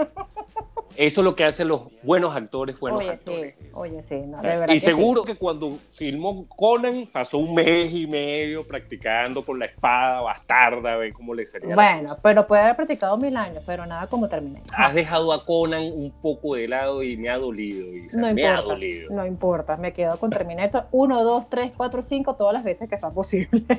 Eso 0.95 1.21
es 1.21 1.25
lo 1.25 1.35
que 1.35 1.43
hacen 1.43 1.67
los 1.67 1.83
buenos 2.03 2.35
actores, 2.35 2.79
buenos 2.79 2.99
oye, 2.99 3.09
actores. 3.09 3.55
Sí, 3.59 3.67
oye, 3.73 4.03
sí, 4.03 4.15
no, 4.27 4.37
de 4.41 4.47
verdad 4.47 4.69
Y 4.69 4.73
que 4.73 4.79
seguro 4.79 5.21
sí. 5.21 5.27
que 5.27 5.35
cuando 5.35 5.71
filmó 5.91 6.47
Conan 6.47 7.07
pasó 7.11 7.39
un 7.39 7.55
mes 7.55 7.91
y 7.91 8.05
medio 8.07 8.63
practicando 8.67 9.43
con 9.43 9.57
la 9.59 9.65
espada 9.65 10.21
bastarda, 10.21 10.93
a 10.93 10.97
ver 10.97 11.11
cómo 11.13 11.33
le 11.33 11.45
salía. 11.45 11.73
Bueno, 11.75 12.15
pero 12.21 12.45
puede 12.45 12.61
haber 12.61 12.75
practicado 12.75 13.17
mil 13.17 13.35
años, 13.35 13.63
pero 13.65 13.85
nada 13.85 14.07
como 14.07 14.29
terminé. 14.29 14.61
Has 14.75 14.93
dejado 14.93 15.33
a 15.33 15.43
Conan 15.45 15.83
un 15.83 16.11
poco 16.21 16.55
de 16.55 16.67
lado 16.67 17.01
y 17.03 17.17
me 17.17 17.29
ha 17.29 17.37
dolido, 17.37 17.87
Isa, 17.95 18.19
No 18.19 18.33
me 18.33 18.45
ha 18.45 18.51
importa, 18.51 18.73
dolido. 18.73 19.13
no 19.13 19.25
importa, 19.25 19.77
me 19.77 19.93
quedo 19.93 20.17
con 20.19 20.29
Terminator 20.29 20.85
1, 20.91 21.23
2, 21.23 21.49
3, 21.49 21.71
4, 21.75 22.03
5, 22.03 22.35
todas 22.35 22.53
las 22.53 22.63
veces 22.63 22.87
que 22.89 22.97
sea 22.97 23.09
posible. 23.09 23.63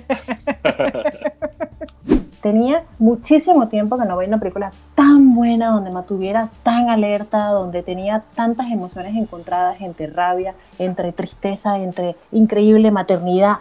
Tenía 2.44 2.84
muchísimo 2.98 3.68
tiempo 3.68 3.96
que 3.96 4.04
no 4.04 4.18
veía 4.18 4.28
una 4.28 4.38
película 4.38 4.68
tan 4.94 5.34
buena, 5.34 5.70
donde 5.70 5.90
me 5.90 6.02
tuviera 6.02 6.50
tan 6.62 6.90
alerta, 6.90 7.46
donde 7.46 7.82
tenía 7.82 8.22
tantas 8.34 8.70
emociones 8.70 9.16
encontradas 9.16 9.80
entre 9.80 10.08
rabia, 10.08 10.54
entre 10.78 11.12
tristeza, 11.12 11.78
entre 11.78 12.16
increíble 12.32 12.90
maternidad, 12.90 13.56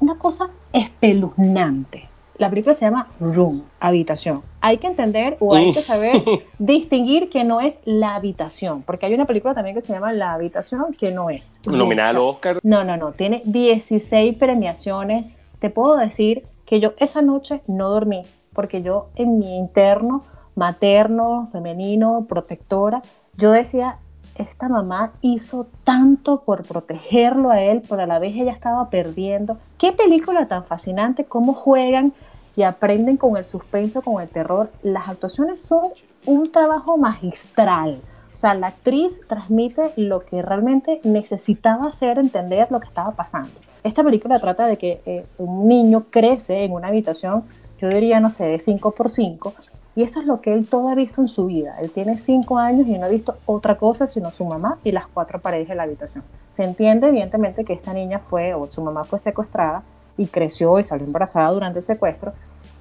una 0.00 0.18
cosa 0.18 0.50
espeluznante. 0.70 2.10
La 2.36 2.50
película 2.50 2.74
se 2.74 2.84
llama 2.84 3.08
Room, 3.20 3.62
habitación. 3.80 4.42
Hay 4.60 4.76
que 4.76 4.88
entender 4.88 5.38
o 5.40 5.54
hay 5.54 5.72
que 5.72 5.80
saber 5.80 6.20
distinguir 6.58 7.30
que 7.30 7.42
no 7.42 7.62
es 7.62 7.72
la 7.86 8.16
habitación, 8.16 8.82
porque 8.82 9.06
hay 9.06 9.14
una 9.14 9.24
película 9.24 9.54
también 9.54 9.74
que 9.74 9.80
se 9.80 9.94
llama 9.94 10.12
La 10.12 10.34
habitación 10.34 10.92
que 10.92 11.10
no 11.10 11.30
es. 11.30 11.42
Nominada 11.66 12.10
al. 12.10 12.18
Oscar. 12.18 12.58
No, 12.62 12.84
no, 12.84 12.98
no, 12.98 13.12
tiene 13.12 13.40
16 13.46 14.36
premiaciones. 14.36 15.34
Te 15.58 15.70
puedo 15.70 15.96
decir 15.96 16.42
que 16.66 16.80
yo 16.80 16.92
esa 16.98 17.22
noche 17.22 17.62
no 17.68 17.88
dormí, 17.88 18.22
porque 18.52 18.82
yo 18.82 19.08
en 19.14 19.38
mi 19.38 19.56
interno, 19.56 20.22
materno, 20.54 21.48
femenino, 21.52 22.26
protectora, 22.28 23.00
yo 23.36 23.52
decía, 23.52 23.98
esta 24.34 24.68
mamá 24.68 25.12
hizo 25.22 25.66
tanto 25.84 26.42
por 26.42 26.66
protegerlo 26.66 27.50
a 27.50 27.62
él, 27.62 27.82
pero 27.88 28.02
a 28.02 28.06
la 28.06 28.18
vez 28.18 28.34
ella 28.36 28.52
estaba 28.52 28.90
perdiendo. 28.90 29.58
Qué 29.78 29.92
película 29.92 30.46
tan 30.46 30.64
fascinante, 30.64 31.24
cómo 31.24 31.54
juegan 31.54 32.12
y 32.56 32.62
aprenden 32.62 33.16
con 33.16 33.36
el 33.36 33.44
suspenso, 33.44 34.02
con 34.02 34.20
el 34.20 34.28
terror. 34.28 34.70
Las 34.82 35.08
actuaciones 35.08 35.60
son 35.60 35.90
un 36.26 36.50
trabajo 36.50 36.96
magistral. 36.96 38.00
O 38.34 38.38
sea, 38.38 38.54
la 38.54 38.68
actriz 38.68 39.20
transmite 39.28 39.92
lo 39.96 40.20
que 40.20 40.42
realmente 40.42 41.00
necesitaba 41.04 41.88
hacer 41.88 42.18
entender 42.18 42.70
lo 42.70 42.80
que 42.80 42.88
estaba 42.88 43.12
pasando. 43.12 43.48
Esta 43.86 44.02
película 44.02 44.40
trata 44.40 44.66
de 44.66 44.78
que 44.78 45.00
eh, 45.06 45.24
un 45.38 45.68
niño 45.68 46.06
crece 46.10 46.64
en 46.64 46.72
una 46.72 46.88
habitación, 46.88 47.44
yo 47.80 47.88
diría, 47.88 48.18
no 48.18 48.30
sé, 48.30 48.42
de 48.42 48.58
5 48.58 48.90
por 48.90 49.12
5 49.12 49.54
y 49.94 50.02
eso 50.02 50.18
es 50.18 50.26
lo 50.26 50.40
que 50.40 50.52
él 50.52 50.68
todo 50.68 50.88
ha 50.88 50.96
visto 50.96 51.20
en 51.20 51.28
su 51.28 51.46
vida. 51.46 51.76
Él 51.80 51.92
tiene 51.92 52.16
5 52.16 52.58
años 52.58 52.88
y 52.88 52.98
no 52.98 53.06
ha 53.06 53.08
visto 53.08 53.36
otra 53.46 53.76
cosa 53.76 54.08
sino 54.08 54.32
su 54.32 54.44
mamá 54.44 54.78
y 54.82 54.90
las 54.90 55.06
cuatro 55.06 55.40
paredes 55.40 55.68
de 55.68 55.76
la 55.76 55.84
habitación. 55.84 56.24
Se 56.50 56.64
entiende 56.64 57.06
evidentemente 57.06 57.64
que 57.64 57.74
esta 57.74 57.92
niña 57.92 58.18
fue, 58.18 58.54
o 58.54 58.66
su 58.66 58.82
mamá 58.82 59.04
fue 59.04 59.20
secuestrada 59.20 59.84
y 60.16 60.26
creció 60.26 60.80
y 60.80 60.84
salió 60.84 61.06
embarazada 61.06 61.52
durante 61.52 61.78
el 61.78 61.84
secuestro. 61.84 62.32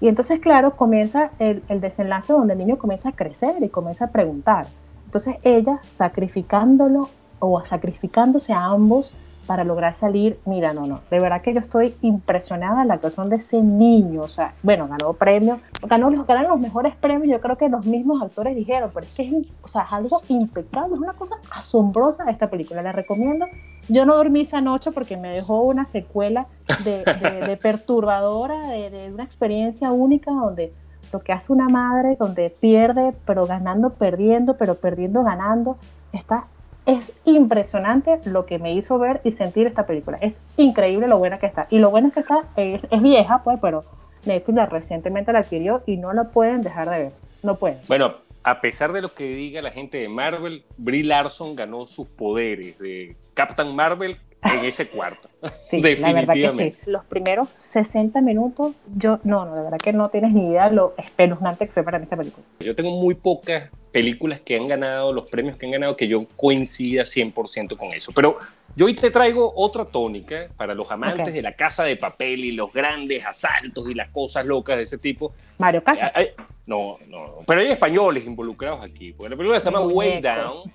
Y 0.01 0.07
entonces, 0.07 0.39
claro, 0.39 0.75
comienza 0.75 1.29
el, 1.37 1.61
el 1.69 1.81
desenlace 1.81 2.33
donde 2.33 2.53
el 2.53 2.59
niño 2.59 2.79
comienza 2.79 3.09
a 3.09 3.11
crecer 3.11 3.61
y 3.61 3.69
comienza 3.69 4.05
a 4.05 4.11
preguntar. 4.11 4.65
Entonces 5.05 5.35
ella 5.43 5.77
sacrificándolo 5.83 7.09
o 7.37 7.63
sacrificándose 7.63 8.53
a 8.53 8.65
ambos 8.65 9.11
para 9.47 9.63
lograr 9.63 9.95
salir, 9.99 10.39
mira, 10.45 10.73
no, 10.73 10.87
no, 10.87 11.01
de 11.11 11.19
verdad 11.19 11.41
que 11.41 11.53
yo 11.53 11.59
estoy 11.59 11.95
impresionada 12.01 12.81
en 12.81 12.87
la 12.87 12.95
actuación 12.95 13.29
de 13.29 13.35
ese 13.37 13.61
niño, 13.61 14.21
o 14.21 14.27
sea, 14.27 14.53
bueno, 14.63 14.87
ganó 14.87 15.13
premios, 15.13 15.59
ganó 15.83 16.09
los, 16.09 16.25
ganan 16.25 16.47
los 16.47 16.59
mejores 16.59 16.95
premios, 16.95 17.29
yo 17.29 17.39
creo 17.41 17.55
que 17.57 17.69
los 17.69 17.85
mismos 17.85 18.21
actores 18.21 18.55
dijeron, 18.55 18.89
pero 18.93 19.05
es 19.05 19.11
que 19.13 19.23
es, 19.23 19.47
o 19.63 19.67
sea, 19.67 19.83
es 19.83 19.93
algo 19.93 20.21
impecable, 20.29 20.95
es 20.95 20.99
una 21.01 21.13
cosa 21.13 21.35
asombrosa 21.55 22.29
esta 22.29 22.49
película, 22.49 22.81
la 22.81 22.91
recomiendo. 22.91 23.45
Yo 23.87 24.05
no 24.05 24.15
dormí 24.15 24.41
esa 24.41 24.61
noche 24.61 24.91
porque 24.91 25.15
me 25.15 25.29
dejó 25.29 25.61
una 25.61 25.85
secuela 25.85 26.47
de, 26.83 27.03
de- 27.03 27.45
de 27.47 27.57
perturbadora, 27.61 28.59
de, 28.67 28.89
de 28.89 29.13
una 29.13 29.23
experiencia 29.23 29.91
única 29.91 30.31
donde 30.31 30.73
lo 31.13 31.19
que 31.19 31.33
hace 31.33 31.53
una 31.53 31.69
madre, 31.69 32.17
donde 32.19 32.49
pierde, 32.49 33.13
pero 33.25 33.45
ganando, 33.45 33.91
perdiendo, 33.91 34.57
pero 34.57 34.73
perdiendo, 34.75 35.23
ganando, 35.23 35.77
está 36.11 36.45
es 36.85 37.13
impresionante 37.25 38.19
lo 38.25 38.45
que 38.45 38.59
me 38.59 38.73
hizo 38.73 38.99
ver 38.99 39.21
y 39.23 39.31
sentir 39.31 39.67
esta 39.67 39.85
película. 39.85 40.17
Es 40.21 40.39
increíble 40.57 41.07
lo 41.07 41.17
buena 41.17 41.39
que 41.39 41.47
está. 41.47 41.67
Y 41.69 41.79
lo 41.79 41.89
bueno 41.89 42.09
es 42.09 42.13
que 42.13 42.19
está, 42.19 42.41
es, 42.55 42.81
es 42.89 43.01
vieja, 43.01 43.41
pues, 43.43 43.59
pero 43.61 43.83
Netflix 44.25 44.55
la 44.55 44.65
recientemente 44.67 45.33
la 45.33 45.39
adquirió 45.39 45.83
y 45.85 45.97
no 45.97 46.13
la 46.13 46.25
pueden 46.25 46.61
dejar 46.61 46.89
de 46.89 46.99
ver. 47.03 47.11
No 47.43 47.55
pueden. 47.55 47.79
Bueno, 47.87 48.15
a 48.43 48.61
pesar 48.61 48.93
de 48.93 49.01
lo 49.01 49.13
que 49.13 49.23
diga 49.23 49.61
la 49.61 49.71
gente 49.71 49.97
de 49.97 50.09
Marvel, 50.09 50.63
Brie 50.77 51.03
Larson 51.03 51.55
ganó 51.55 51.85
sus 51.85 52.07
poderes 52.07 52.77
de 52.79 53.15
Captain 53.33 53.75
Marvel 53.75 54.17
en 54.45 54.65
ese 54.65 54.87
cuarto. 54.87 55.29
Sí, 55.69 55.79
la 55.81 55.89
verdad 56.13 56.33
que 56.33 56.39
Definitivamente. 56.39 56.77
sí. 56.85 56.89
Los 56.91 57.05
primeros 57.05 57.49
60 57.59 58.21
minutos, 58.21 58.73
yo, 58.95 59.19
no, 59.23 59.45
no, 59.45 59.55
de 59.55 59.61
verdad 59.63 59.77
que 59.77 59.93
no 59.93 60.09
tienes 60.09 60.33
ni 60.33 60.47
idea 60.49 60.69
lo 60.69 60.93
espeluznante 60.97 61.67
que 61.67 61.71
fue 61.73 61.83
para 61.83 61.99
mí 61.99 62.03
esta 62.05 62.17
película. 62.17 62.43
Yo 62.59 62.75
tengo 62.75 62.91
muy 62.91 63.13
pocas 63.13 63.69
películas 63.91 64.39
que 64.41 64.55
han 64.55 64.67
ganado, 64.67 65.13
los 65.13 65.27
premios 65.27 65.57
que 65.57 65.65
han 65.67 65.71
ganado, 65.73 65.95
que 65.95 66.07
yo 66.07 66.25
coincida 66.35 67.03
100% 67.03 67.77
con 67.77 67.93
eso. 67.93 68.11
Pero 68.15 68.37
yo 68.75 68.85
hoy 68.87 68.95
te 68.95 69.11
traigo 69.11 69.51
otra 69.55 69.85
tónica 69.85 70.47
para 70.57 70.73
los 70.73 70.89
amantes 70.91 71.27
Ok. 71.27 71.33
de 71.33 71.41
la 71.41 71.53
casa 71.53 71.83
de 71.83 71.95
papel 71.95 72.43
y 72.45 72.51
los 72.53 72.71
grandes 72.73 73.25
asaltos 73.25 73.87
y 73.89 73.93
las 73.93 74.09
cosas 74.09 74.45
locas 74.45 74.77
de 74.77 74.83
ese 74.83 74.97
tipo. 74.97 75.33
Mario 75.59 75.83
Casas. 75.83 76.11
Hay- 76.15 76.25
hay- 76.25 76.45
no, 76.65 76.97
no, 77.07 77.27
no. 77.27 77.35
Pero 77.45 77.59
hay 77.61 77.67
españoles 77.71 78.25
involucrados 78.25 78.83
aquí. 78.83 79.13
Porque 79.13 79.29
la 79.29 79.35
película 79.37 79.59
se 79.59 79.65
llama 79.69 79.81
Way. 79.85 80.21
Down 80.21 80.71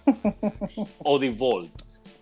o 1.05 1.19
The 1.19 1.31
Vault. 1.31 1.71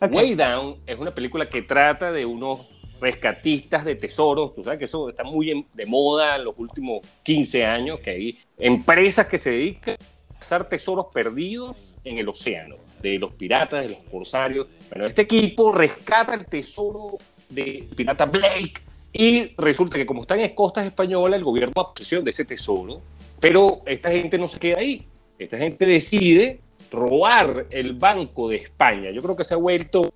Ok. 0.00 0.12
Way 0.12 0.34
Down 0.34 0.76
es 0.86 0.98
una 0.98 1.10
película 1.10 1.48
que 1.48 1.62
trata 1.62 2.12
de 2.12 2.24
unos 2.24 2.68
rescatistas 3.00 3.84
de 3.84 3.96
tesoros. 3.96 4.54
Tú 4.54 4.62
sabes 4.62 4.78
que 4.78 4.84
eso 4.84 5.08
está 5.08 5.24
muy 5.24 5.66
de 5.72 5.86
moda 5.86 6.36
en 6.36 6.44
los 6.44 6.58
últimos 6.58 7.06
15 7.22 7.64
años, 7.64 8.00
que 8.00 8.10
hay 8.10 8.38
empresas 8.58 9.26
que 9.26 9.38
se 9.38 9.50
dedican 9.50 9.94
a 9.94 10.34
cazar 10.34 10.68
tesoros 10.68 11.06
perdidos 11.12 11.96
en 12.04 12.18
el 12.18 12.28
océano, 12.28 12.76
de 13.02 13.18
los 13.18 13.32
piratas, 13.32 13.82
de 13.82 13.90
los 13.90 13.98
corsarios. 14.10 14.68
Bueno, 14.90 15.06
este 15.06 15.22
equipo 15.22 15.72
rescata 15.72 16.34
el 16.34 16.46
tesoro 16.46 17.18
del 17.48 17.84
pirata 17.96 18.24
Blake 18.24 18.82
y 19.12 19.54
resulta 19.56 19.96
que 19.96 20.06
como 20.06 20.22
están 20.22 20.40
en 20.40 20.54
costas 20.54 20.84
españolas, 20.86 21.38
el 21.38 21.44
gobierno 21.44 21.72
toma 21.72 21.92
posesión 21.92 22.24
de 22.24 22.30
ese 22.30 22.44
tesoro, 22.44 23.00
pero 23.40 23.80
esta 23.86 24.10
gente 24.10 24.38
no 24.38 24.46
se 24.46 24.58
queda 24.58 24.78
ahí. 24.78 25.04
Esta 25.38 25.58
gente 25.58 25.86
decide 25.86 26.60
robar 26.90 27.66
el 27.70 27.92
Banco 27.94 28.48
de 28.48 28.56
España. 28.56 29.10
Yo 29.10 29.20
creo 29.20 29.36
que 29.36 29.44
se 29.44 29.54
ha 29.54 29.58
vuelto 29.58 30.10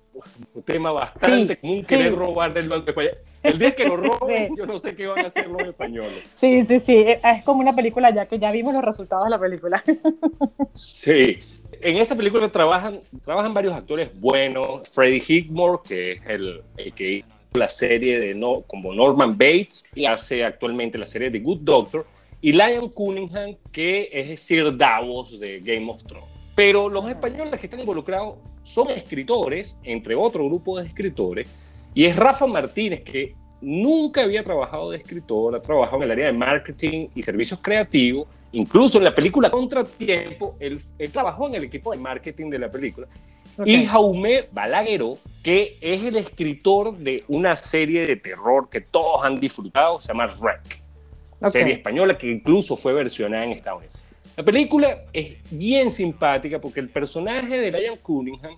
un 0.53 0.63
tema 0.63 0.91
bastante 0.91 1.55
Sí, 1.55 1.61
común 1.61 1.79
sí. 1.81 1.85
querer 1.85 2.15
robar 2.15 2.53
del 2.53 2.69
Banco 2.69 2.85
de 2.85 2.91
España. 2.91 3.09
El 3.43 3.59
día 3.59 3.75
que 3.75 3.85
lo 3.85 3.95
roben, 3.97 4.49
Sí. 4.49 4.53
yo 4.57 4.65
no 4.65 4.77
sé 4.77 4.95
qué 4.95 5.07
van 5.07 5.19
a 5.25 5.27
hacer 5.27 5.47
los 5.47 5.61
españoles. 5.63 6.29
Sí, 6.37 6.65
sí, 6.67 6.79
sí. 6.85 7.05
Es 7.07 7.43
como 7.43 7.59
una 7.61 7.73
película 7.75 8.13
ya 8.13 8.25
que 8.25 8.39
ya 8.39 8.51
vimos 8.51 8.73
los 8.73 8.83
resultados 8.83 9.25
de 9.25 9.29
la 9.31 9.39
película. 9.39 9.83
Sí. 10.73 11.39
En 11.81 11.97
esta 11.97 12.15
película 12.15 12.47
trabajan, 12.49 12.99
trabajan 13.25 13.53
varios 13.53 13.73
actores 13.73 14.09
buenos. 14.19 14.87
Freddie 14.89 15.21
Highmore, 15.27 15.79
que 15.85 16.11
es 16.13 16.21
el, 16.27 16.61
el 16.77 16.93
que 16.93 17.11
hizo 17.11 17.27
la 17.55 17.67
serie 17.67 18.19
de 18.19 18.33
no, 18.33 18.61
como 18.61 18.93
Norman 18.93 19.33
Bates 19.37 19.83
y 19.93 20.05
hace 20.05 20.43
actualmente 20.45 20.97
la 20.97 21.05
serie 21.05 21.29
de 21.29 21.39
Good 21.39 21.59
Doctor. 21.61 22.05
Y 22.41 22.51
Liam 22.53 22.89
Cunningham, 22.89 23.55
que 23.71 24.09
es 24.11 24.39
Sir 24.39 24.75
Davos 24.77 25.39
de 25.39 25.59
Game 25.59 25.89
of 25.91 26.03
Thrones. 26.03 26.29
Pero 26.55 26.89
los 26.89 27.07
españoles 27.09 27.59
que 27.59 27.67
están 27.67 27.79
involucrados 27.79 28.35
son 28.63 28.89
escritores, 28.89 29.75
entre 29.83 30.15
otro 30.15 30.45
grupo 30.45 30.77
de 30.77 30.85
escritores, 30.85 31.53
y 31.93 32.05
es 32.05 32.15
Rafa 32.15 32.47
Martínez, 32.47 33.01
que 33.03 33.35
nunca 33.61 34.23
había 34.23 34.43
trabajado 34.43 34.91
de 34.91 34.97
escritor, 34.97 35.55
ha 35.55 35.61
trabajado 35.61 35.97
en 35.97 36.03
el 36.03 36.11
área 36.11 36.27
de 36.27 36.33
marketing 36.33 37.07
y 37.15 37.23
servicios 37.23 37.59
creativos, 37.61 38.27
incluso 38.51 38.97
en 38.97 39.05
la 39.05 39.15
película 39.15 39.49
Contratiempo, 39.49 40.55
él, 40.59 40.79
él 40.99 41.11
trabajó 41.11 41.47
en 41.47 41.55
el 41.55 41.63
equipo 41.63 41.91
de 41.91 41.97
marketing 41.97 42.49
de 42.49 42.59
la 42.59 42.69
película, 42.69 43.07
y 43.65 43.83
Ok. 43.83 43.91
Jaume 43.91 44.47
Balagueró, 44.51 45.17
que 45.43 45.77
es 45.81 46.03
el 46.03 46.17
escritor 46.17 46.97
de 46.97 47.23
una 47.27 47.55
serie 47.55 48.05
de 48.05 48.15
terror 48.15 48.69
que 48.69 48.81
todos 48.81 49.23
han 49.23 49.39
disfrutado, 49.39 50.01
se 50.01 50.07
llama 50.09 50.27
Wreck, 50.39 50.81
Ok. 51.41 51.49
serie 51.49 51.73
española 51.75 52.17
que 52.17 52.29
incluso 52.29 52.75
fue 52.75 52.93
versionada 52.93 53.43
en 53.43 53.51
Estados 53.51 53.79
Unidos. 53.79 54.02
La 54.35 54.43
película 54.43 55.03
es 55.13 55.37
bien 55.51 55.91
simpática 55.91 56.59
porque 56.59 56.79
el 56.79 56.89
personaje 56.89 57.59
de 57.59 57.71
Liam 57.71 57.97
Cunningham 57.97 58.55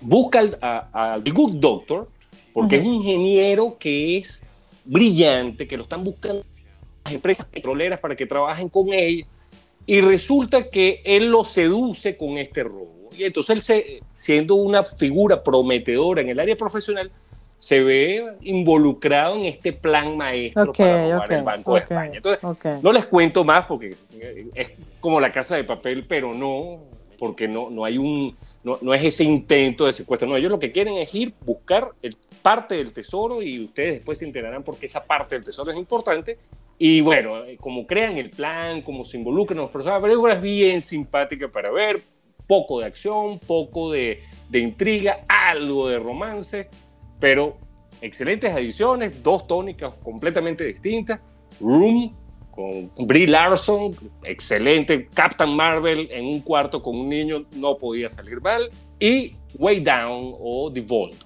busca 0.00 0.38
al 0.38 0.58
a- 0.62 1.12
al 1.12 1.22
Good 1.32 1.54
Doctor 1.54 2.08
porque 2.54 2.78
Ujú. 2.78 2.82
es 2.84 2.88
un 2.88 2.94
ingeniero 2.96 3.76
que 3.78 4.16
es 4.18 4.42
brillante, 4.84 5.68
que 5.68 5.76
lo 5.76 5.82
están 5.82 6.02
buscando 6.02 6.42
las 7.04 7.14
empresas 7.14 7.46
petroleras 7.46 8.00
para 8.00 8.16
que 8.16 8.26
trabajen 8.26 8.68
con 8.68 8.92
él 8.92 9.26
y 9.86 10.00
resulta 10.00 10.68
que 10.70 11.02
él 11.04 11.30
lo 11.30 11.44
seduce 11.44 12.16
con 12.16 12.38
este 12.38 12.62
robo. 12.64 13.08
Y 13.16 13.24
entonces 13.24 13.56
él, 13.56 13.62
se- 13.62 14.02
siendo 14.14 14.54
una 14.54 14.84
figura 14.84 15.42
prometedora 15.42 16.22
en 16.22 16.30
el 16.30 16.40
área 16.40 16.56
profesional, 16.56 17.10
se 17.58 17.80
ve 17.80 18.24
involucrado 18.40 19.36
en 19.36 19.44
este 19.44 19.72
plan 19.74 20.16
maestro 20.16 20.72
para 20.72 21.12
robar 21.12 21.32
el 21.32 21.42
Banco 21.42 21.74
de 21.74 21.80
España. 21.80 22.12
Entonces, 22.16 22.82
no 22.82 22.90
les 22.90 23.04
cuento 23.04 23.44
más 23.44 23.66
porque 23.66 23.94
es 24.54 24.68
como 25.00 25.20
la 25.20 25.32
casa 25.32 25.56
de 25.56 25.64
papel, 25.64 26.04
pero 26.06 26.32
no, 26.32 26.84
porque 27.18 27.48
no, 27.48 27.70
no 27.70 27.84
hay 27.84 27.98
un, 27.98 28.36
no, 28.62 28.78
no, 28.80 28.94
es 28.94 29.04
ese 29.04 29.24
intento 29.24 29.86
de 29.86 29.92
secuestro. 29.92 30.28
No, 30.28 30.36
ellos 30.36 30.50
lo 30.50 30.58
que 30.58 30.70
quieren 30.70 30.94
es 30.94 31.14
ir, 31.14 31.34
buscar 31.44 31.90
el, 32.02 32.16
parte 32.42 32.76
del 32.76 32.92
tesoro 32.92 33.42
y 33.42 33.64
ustedes 33.64 33.94
después 33.94 34.18
se 34.18 34.24
enterarán 34.24 34.62
porque 34.62 34.86
esa 34.86 35.04
parte 35.04 35.34
del 35.34 35.44
tesoro 35.44 35.70
es 35.70 35.76
importante. 35.76 36.38
Y 36.78 37.02
bueno, 37.02 37.42
como 37.58 37.86
crean 37.86 38.16
el 38.16 38.30
plan, 38.30 38.80
como 38.80 39.04
se 39.04 39.18
involucran 39.18 39.58
los 39.58 39.70
personajes, 39.70 40.02
pero 40.02 40.32
es 40.32 40.40
bien 40.40 40.80
simpática 40.80 41.48
para 41.48 41.70
ver, 41.70 42.00
poco 42.46 42.80
de 42.80 42.86
acción, 42.86 43.38
poco 43.38 43.92
de, 43.92 44.22
de 44.48 44.58
intriga, 44.60 45.24
algo 45.28 45.88
de 45.88 45.98
romance, 45.98 46.68
pero 47.20 47.58
excelentes 48.00 48.56
ediciones, 48.56 49.22
dos 49.22 49.46
tónicas 49.46 49.94
completamente 49.96 50.64
distintas. 50.64 51.20
Room 51.60 52.14
con 52.50 52.90
Brie 53.06 53.26
Larson, 53.26 53.90
excelente. 54.24 55.08
Captain 55.14 55.50
Marvel 55.50 56.08
en 56.10 56.26
un 56.26 56.40
cuarto 56.40 56.82
con 56.82 56.96
un 56.96 57.08
niño 57.08 57.44
no 57.56 57.76
podía 57.76 58.08
salir 58.10 58.40
mal. 58.40 58.68
Y 58.98 59.34
Way 59.54 59.80
Down 59.80 60.34
o 60.38 60.70
The 60.72 60.80
Vault. 60.82 61.16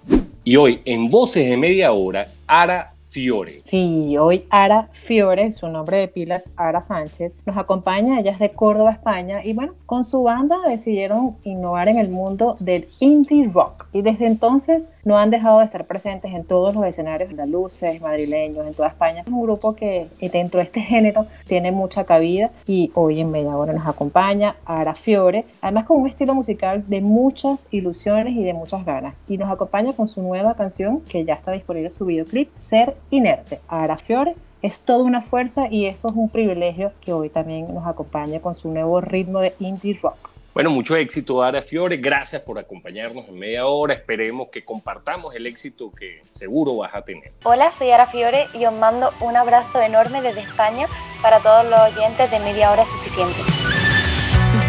Y 0.44 0.56
hoy 0.56 0.80
en 0.84 1.06
Voces 1.06 1.48
de 1.48 1.56
Media 1.56 1.92
Hora, 1.92 2.24
Ara 2.46 2.93
Fiore. 3.14 3.62
Sí, 3.70 4.18
hoy 4.18 4.44
Ara 4.50 4.88
Fiore, 5.06 5.52
su 5.52 5.68
nombre 5.68 5.98
de 5.98 6.08
pilas 6.08 6.42
Ara 6.56 6.80
Sánchez, 6.80 7.32
nos 7.46 7.56
acompaña, 7.56 8.18
ella 8.18 8.32
es 8.32 8.40
de 8.40 8.50
Córdoba, 8.50 8.90
España, 8.90 9.40
y 9.44 9.52
bueno, 9.52 9.74
con 9.86 10.04
su 10.04 10.24
banda 10.24 10.56
decidieron 10.66 11.36
innovar 11.44 11.88
en 11.88 11.98
el 11.98 12.08
mundo 12.08 12.56
del 12.58 12.88
indie 12.98 13.48
rock. 13.54 13.86
Y 13.92 14.02
desde 14.02 14.26
entonces 14.26 14.88
no 15.04 15.16
han 15.16 15.30
dejado 15.30 15.60
de 15.60 15.66
estar 15.66 15.86
presentes 15.86 16.32
en 16.34 16.42
todos 16.44 16.74
los 16.74 16.84
escenarios 16.86 17.30
andaluces, 17.30 18.00
madrileños, 18.00 18.66
en 18.66 18.74
toda 18.74 18.88
España. 18.88 19.20
Es 19.20 19.28
un 19.28 19.42
grupo 19.42 19.76
que 19.76 20.08
dentro 20.32 20.58
de 20.58 20.64
este 20.64 20.80
género 20.80 21.26
tiene 21.46 21.70
mucha 21.70 22.02
cabida 22.02 22.50
y 22.66 22.90
hoy 22.94 23.20
en 23.20 23.30
media 23.30 23.56
hora 23.56 23.72
nos 23.72 23.86
acompaña 23.86 24.56
Ara 24.64 24.96
Fiore, 24.96 25.44
además 25.60 25.84
con 25.86 26.00
un 26.00 26.08
estilo 26.08 26.34
musical 26.34 26.82
de 26.88 27.00
muchas 27.00 27.60
ilusiones 27.70 28.34
y 28.34 28.42
de 28.42 28.54
muchas 28.54 28.84
ganas. 28.84 29.14
Y 29.28 29.38
nos 29.38 29.52
acompaña 29.52 29.92
con 29.92 30.08
su 30.08 30.20
nueva 30.20 30.54
canción 30.54 31.00
que 31.02 31.24
ya 31.24 31.34
está 31.34 31.52
disponible 31.52 31.90
su 31.90 32.06
videoclip, 32.06 32.50
Ser 32.58 32.96
Inerte. 33.10 33.60
Ara 33.68 33.96
Fiore 33.96 34.34
es 34.62 34.80
toda 34.80 35.04
una 35.04 35.22
fuerza 35.22 35.68
y 35.70 35.86
esto 35.86 36.08
es 36.08 36.14
un 36.14 36.30
privilegio 36.30 36.92
que 37.00 37.12
hoy 37.12 37.28
también 37.28 37.72
nos 37.72 37.86
acompaña 37.86 38.40
con 38.40 38.54
su 38.54 38.70
nuevo 38.70 39.00
ritmo 39.00 39.40
de 39.40 39.52
indie 39.58 39.98
rock. 40.02 40.30
Bueno, 40.54 40.70
mucho 40.70 40.94
éxito, 40.94 41.42
Ara 41.42 41.62
Fiore. 41.62 41.96
Gracias 41.96 42.40
por 42.40 42.60
acompañarnos 42.60 43.28
en 43.28 43.36
media 43.36 43.66
hora. 43.66 43.92
Esperemos 43.92 44.48
que 44.52 44.64
compartamos 44.64 45.34
el 45.34 45.48
éxito 45.48 45.90
que 45.90 46.22
seguro 46.30 46.76
vas 46.76 46.94
a 46.94 47.02
tener. 47.02 47.32
Hola, 47.42 47.72
soy 47.72 47.90
Ara 47.90 48.06
Fiore 48.06 48.46
y 48.54 48.64
os 48.64 48.72
mando 48.72 49.10
un 49.20 49.36
abrazo 49.36 49.82
enorme 49.82 50.22
desde 50.22 50.42
España 50.42 50.86
para 51.22 51.40
todos 51.40 51.68
los 51.68 51.80
oyentes 51.80 52.30
de 52.30 52.38
media 52.38 52.70
hora 52.70 52.86
suficiente. 52.86 53.40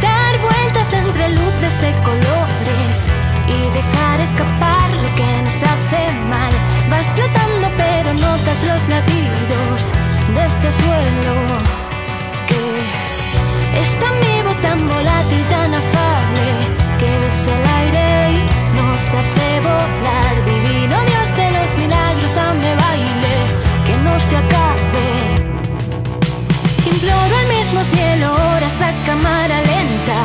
Dar 0.02 0.40
vueltas 0.40 0.92
entre 0.92 1.30
luces 1.30 1.82
los 8.64 8.88
latidos 8.88 9.92
de 10.34 10.46
este 10.46 10.72
suelo 10.72 11.36
que 12.48 13.80
es 13.82 14.00
tan 14.00 14.14
vivo, 14.22 14.52
tan 14.62 14.88
volátil, 14.88 15.44
tan 15.50 15.74
afable, 15.74 16.48
que 17.00 17.20
ves 17.20 17.48
el 17.48 17.64
aire 17.80 18.32
y 18.32 18.76
nos 18.78 19.02
hace 19.20 19.60
volar. 19.60 20.34
Divino 20.46 20.96
Dios 21.12 21.28
de 21.36 21.52
los 21.52 21.78
milagros, 21.78 22.34
dame 22.34 22.76
baile, 22.76 23.36
que 23.86 23.98
no 23.98 24.18
se 24.20 24.38
acabe. 24.38 25.10
Imploro 26.92 27.38
al 27.38 27.48
mismo 27.58 27.82
cielo, 27.94 28.34
horas 28.34 28.82
a 28.82 28.92
cámara 29.06 29.60
lenta, 29.62 30.20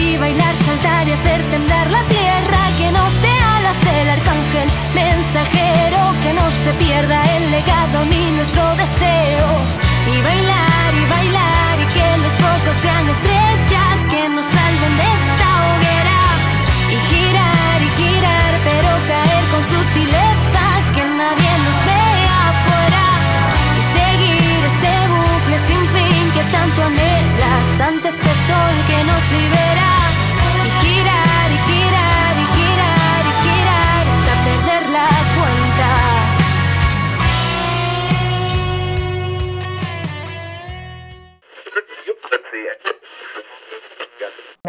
y 0.00 0.16
bailar, 0.16 0.54
saltar 0.64 1.08
y 1.08 1.12
hacer 1.12 1.42
temblar 1.50 1.90
la 1.90 2.02
tierra, 2.08 2.17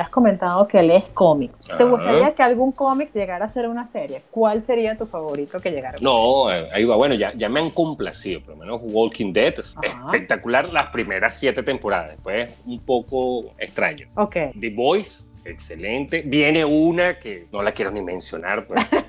has 0.09 0.13
comentado 0.13 0.67
que 0.67 0.81
lees 0.81 1.05
cómics. 1.13 1.59
¿Te 1.77 1.83
gustaría 1.83 2.31
que 2.31 2.41
algún 2.41 2.71
cómic 2.71 3.13
llegara 3.13 3.45
a 3.45 3.49
ser 3.49 3.67
una 3.69 3.85
serie? 3.87 4.21
¿Cuál 4.31 4.63
sería 4.63 4.97
tu 4.97 5.05
favorito 5.05 5.59
que 5.59 5.71
llegara? 5.71 5.95
No, 6.01 6.51
eh, 6.51 6.67
ahí 6.73 6.83
va. 6.83 6.95
Bueno, 6.95 7.15
ya, 7.15 7.31
ya 7.35 7.47
me 7.47 7.59
han 7.59 7.69
complacido, 7.69 8.41
por 8.41 8.55
lo 8.55 8.55
menos 8.57 8.81
Walking 8.83 9.31
Dead. 9.31 9.53
Ajá. 9.75 10.05
Espectacular 10.05 10.73
las 10.73 10.87
primeras 10.87 11.35
siete 11.35 11.61
temporadas. 11.63 12.11
Después 12.11 12.61
un 12.65 12.79
poco 12.79 13.53
extraño. 13.59 14.07
Ok. 14.15 14.35
The 14.59 14.69
Voice, 14.71 15.23
excelente. 15.45 16.23
Viene 16.25 16.65
una 16.65 17.19
que 17.19 17.47
no 17.51 17.61
la 17.61 17.71
quiero 17.71 17.91
ni 17.91 18.01
mencionar, 18.01 18.65
pero 18.67 18.81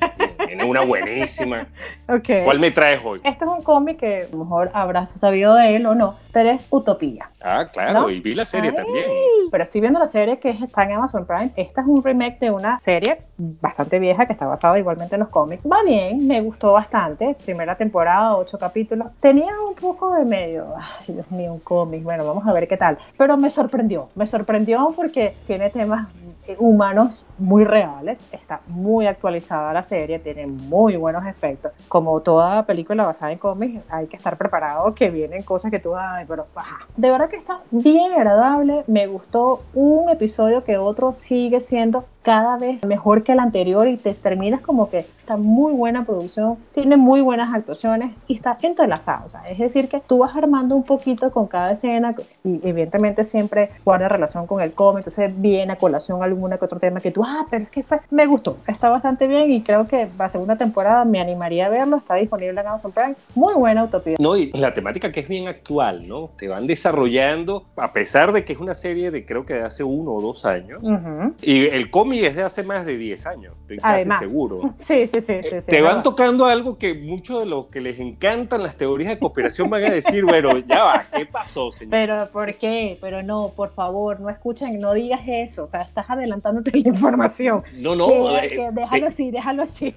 viene 0.57 0.65
una 0.65 0.81
buenísima. 0.83 1.67
Ok. 2.09 2.29
¿Cuál 2.45 2.59
me 2.59 2.73
traes 2.73 3.05
hoy? 3.05 3.21
Este 3.23 3.45
es 3.45 3.51
un 3.51 3.63
cómic 3.63 3.99
que 4.01 4.23
a 4.25 4.33
lo 4.37 4.39
mejor 4.39 4.69
habrás 4.75 5.11
sabido 5.21 5.55
de 5.55 5.77
él 5.77 5.87
o 5.87 5.95
no, 5.95 6.17
pero 6.33 6.51
es 6.51 6.67
Utopía. 6.71 7.31
Ah, 7.41 7.69
claro, 7.73 8.01
¿No? 8.01 8.11
y 8.11 8.19
vi 8.19 8.35
la 8.35 8.45
serie 8.45 8.71
Ay. 8.71 8.75
también. 8.77 9.05
Pero 9.49 9.63
estoy 9.63 9.81
viendo 9.81 10.01
la 10.01 10.09
serie 10.09 10.41
que 10.41 10.51
es- 10.51 10.61
está 10.61 10.83
en 10.83 10.93
Amazon 10.95 11.25
Prime. 11.25 11.51
Esta 11.55 11.83
es 11.83 11.87
un 11.87 12.03
remake 12.03 12.41
de 12.41 12.51
una 12.51 12.81
serie 12.81 13.19
bastante 13.39 14.01
vieja 14.01 14.27
que 14.27 14.33
está 14.33 14.49
basada 14.49 14.77
igualmente 14.77 15.15
en 15.15 15.21
los 15.21 15.29
cómics. 15.29 15.63
Va 15.65 15.85
bien, 15.85 16.27
me 16.27 16.41
gustó 16.41 16.73
bastante. 16.73 17.37
Primera 17.45 17.77
temporada, 17.77 18.37
ocho 18.37 18.59
capítulos. 18.59 19.07
Tenía 19.21 19.53
un 19.69 19.77
poco 19.77 20.13
de 20.17 20.25
medio, 20.25 20.67
ay 20.77 21.15
Dios 21.15 21.31
mío, 21.31 21.53
un 21.53 21.61
cómic. 21.61 22.03
Bueno, 22.03 22.27
vamos 22.27 22.45
a 22.49 22.53
ver 22.53 22.67
qué 22.67 22.77
tal. 22.77 22.99
Pero 23.17 23.37
me 23.37 23.51
sorprendió, 23.51 24.09
me 24.17 24.27
sorprendió 24.27 24.89
porque 24.97 25.37
tiene 25.47 25.71
temas 25.71 26.09
eh, 26.49 26.57
humanos 26.59 27.25
muy 27.39 27.63
reales. 27.65 28.19
Está 28.33 28.63
muy 28.67 29.07
actualizada 29.07 29.73
la 29.73 29.85
serie, 29.85 30.19
tiene 30.19 30.40
muy 30.47 30.97
buenos 30.97 31.27
efectos. 31.27 31.73
Como 31.89 32.21
toda 32.21 32.65
película 32.65 33.07
basada 33.07 33.33
en 33.33 33.39
cómics, 33.39 33.83
hay 33.89 34.07
que 34.07 34.17
estar 34.17 34.37
preparado 34.37 34.95
que 34.95 35.11
vienen 35.11 35.43
cosas 35.43 35.71
que 35.71 35.79
tú, 35.79 35.97
ay, 35.97 36.25
pero 36.29 36.47
ajá. 36.55 36.87
de 36.97 37.11
verdad 37.11 37.29
que 37.29 37.37
está 37.37 37.61
bien 37.71 38.13
agradable. 38.13 38.85
Me 38.87 39.07
gustó 39.07 39.63
un 39.75 40.11
episodio 40.11 40.65
que 40.65 40.79
otro 40.79 41.13
sigue 41.13 41.61
siendo 41.61 42.05
cada 42.23 42.59
vez 42.59 42.85
mejor 42.85 43.23
que 43.23 43.33
el 43.33 43.41
anterior 43.41 43.89
y 43.89 43.97
te 43.97 44.13
terminas 44.13 44.61
como 44.61 44.91
que 44.91 44.99
está 44.99 45.37
muy 45.37 45.73
buena 45.73 46.05
producción, 46.05 46.59
tiene 46.75 46.97
muy 46.97 47.21
buenas 47.21 47.53
actuaciones 47.55 48.13
y 48.29 48.37
está 48.37 48.57
entrelazado. 48.63 49.27
O 49.27 49.31
sea, 49.31 49.49
es 49.49 49.59
decir, 49.59 49.89
que 49.89 50.01
tú 50.01 50.19
vas 50.19 50.37
armando 50.37 50.77
un 50.77 50.83
poquito 50.83 51.31
con 51.31 51.47
cada 51.47 51.73
escena 51.73 52.15
y 52.45 52.61
evidentemente 52.63 53.25
siempre 53.25 53.71
guarda 53.85 54.09
relación 54.09 54.47
con 54.47 54.61
el 54.61 54.73
cómic, 54.73 55.07
entonces 55.07 55.33
viene 55.41 55.73
a 55.73 55.77
colación 55.77 56.23
alguna 56.23 56.59
que 56.59 56.65
otro 56.65 56.79
tema 56.79 57.01
que 57.01 57.11
tú, 57.11 57.25
ah, 57.25 57.47
pero 57.51 57.65
es 57.65 57.71
que 57.71 57.83
fue, 57.83 58.01
me 58.11 58.27
gustó, 58.27 58.59
está 58.67 58.91
bastante 58.91 59.27
bien 59.27 59.51
y 59.51 59.63
creo 59.63 59.87
que 59.87 60.09
la 60.31 60.33
segunda 60.33 60.57
temporada 60.57 61.05
me 61.05 61.21
animaría 61.21 61.67
a 61.67 61.69
verlo, 61.71 61.97
está 61.97 62.15
disponible 62.15 62.61
en 62.61 62.67
Amazon 62.69 62.93
Prime, 62.93 63.15
muy 63.35 63.53
buena 63.55 63.83
utopía. 63.83 64.15
No, 64.21 64.37
y 64.37 64.53
la 64.53 64.73
temática 64.73 65.11
que 65.11 65.19
es 65.21 65.29
bien 65.29 65.49
actual, 65.49 66.07
¿no? 66.07 66.31
Te 66.39 66.47
van 66.47 66.69
desarrollando, 66.69 67.65
a 67.77 67.93
pesar 67.93 68.31
de 68.33 68.45
que 68.45 68.53
es 68.53 68.61
una 68.61 68.75
serie 68.75 69.11
de 69.11 69.27
creo 69.27 69.45
que 69.45 69.55
de 69.55 69.63
hace 69.63 69.83
uno 69.83 70.13
o 70.13 70.23
dos 70.23 70.45
años, 70.45 70.81
Ujú. 70.85 71.35
y 71.43 71.67
el 71.67 71.91
cómic 71.91 72.23
es 72.23 72.37
de 72.37 72.45
hace 72.45 72.63
más 72.63 72.87
de 72.87 72.97
10 72.97 73.27
años, 73.27 73.57
estoy 73.63 73.79
casi 73.79 73.95
Además. 73.97 74.21
seguro. 74.21 74.75
Sí, 74.87 75.01
sí, 75.07 75.09
sí, 75.15 75.21
sí. 75.27 75.33
Eh, 75.33 75.61
sí, 75.63 75.67
te 75.67 75.83
van 75.83 76.03
tocando 76.05 76.47
algo 76.47 76.79
que 76.79 76.95
muchos 76.95 77.41
de 77.43 77.47
los 77.51 77.67
que 77.67 77.81
les 77.81 77.99
encantan 77.99 78.63
las 78.63 78.77
teorías 78.77 79.11
de 79.11 79.19
conspiración 79.19 79.69
van 79.69 79.83
a 79.85 79.91
decir, 79.91 80.25
bueno, 80.25 80.59
ya 80.59 80.85
va, 80.85 81.05
¿qué 81.13 81.27
pasó, 81.27 81.73
señor? 81.73 81.91
Pero 81.91 82.29
¿por 82.33 82.55
qué? 82.55 82.99
Pero 83.01 83.23
no, 83.25 83.49
por 83.57 83.71
favor, 83.75 84.21
no 84.21 84.29
escuchen, 84.31 84.79
no 84.81 84.95
digas 84.95 85.23
eso. 85.27 85.65
O 85.65 85.67
sea, 85.67 85.81
estás 85.81 86.09
adelantándote 86.09 86.71
la 86.79 86.89
información. 86.89 87.63
No, 87.75 87.97
no. 87.97 88.07
Que- 88.09 88.47
eh, 88.47 88.49
que 88.51 88.69
déjalo 88.73 89.01
te- 89.01 89.07
así, 89.07 89.31
déjalo 89.31 89.63
así. 89.65 89.95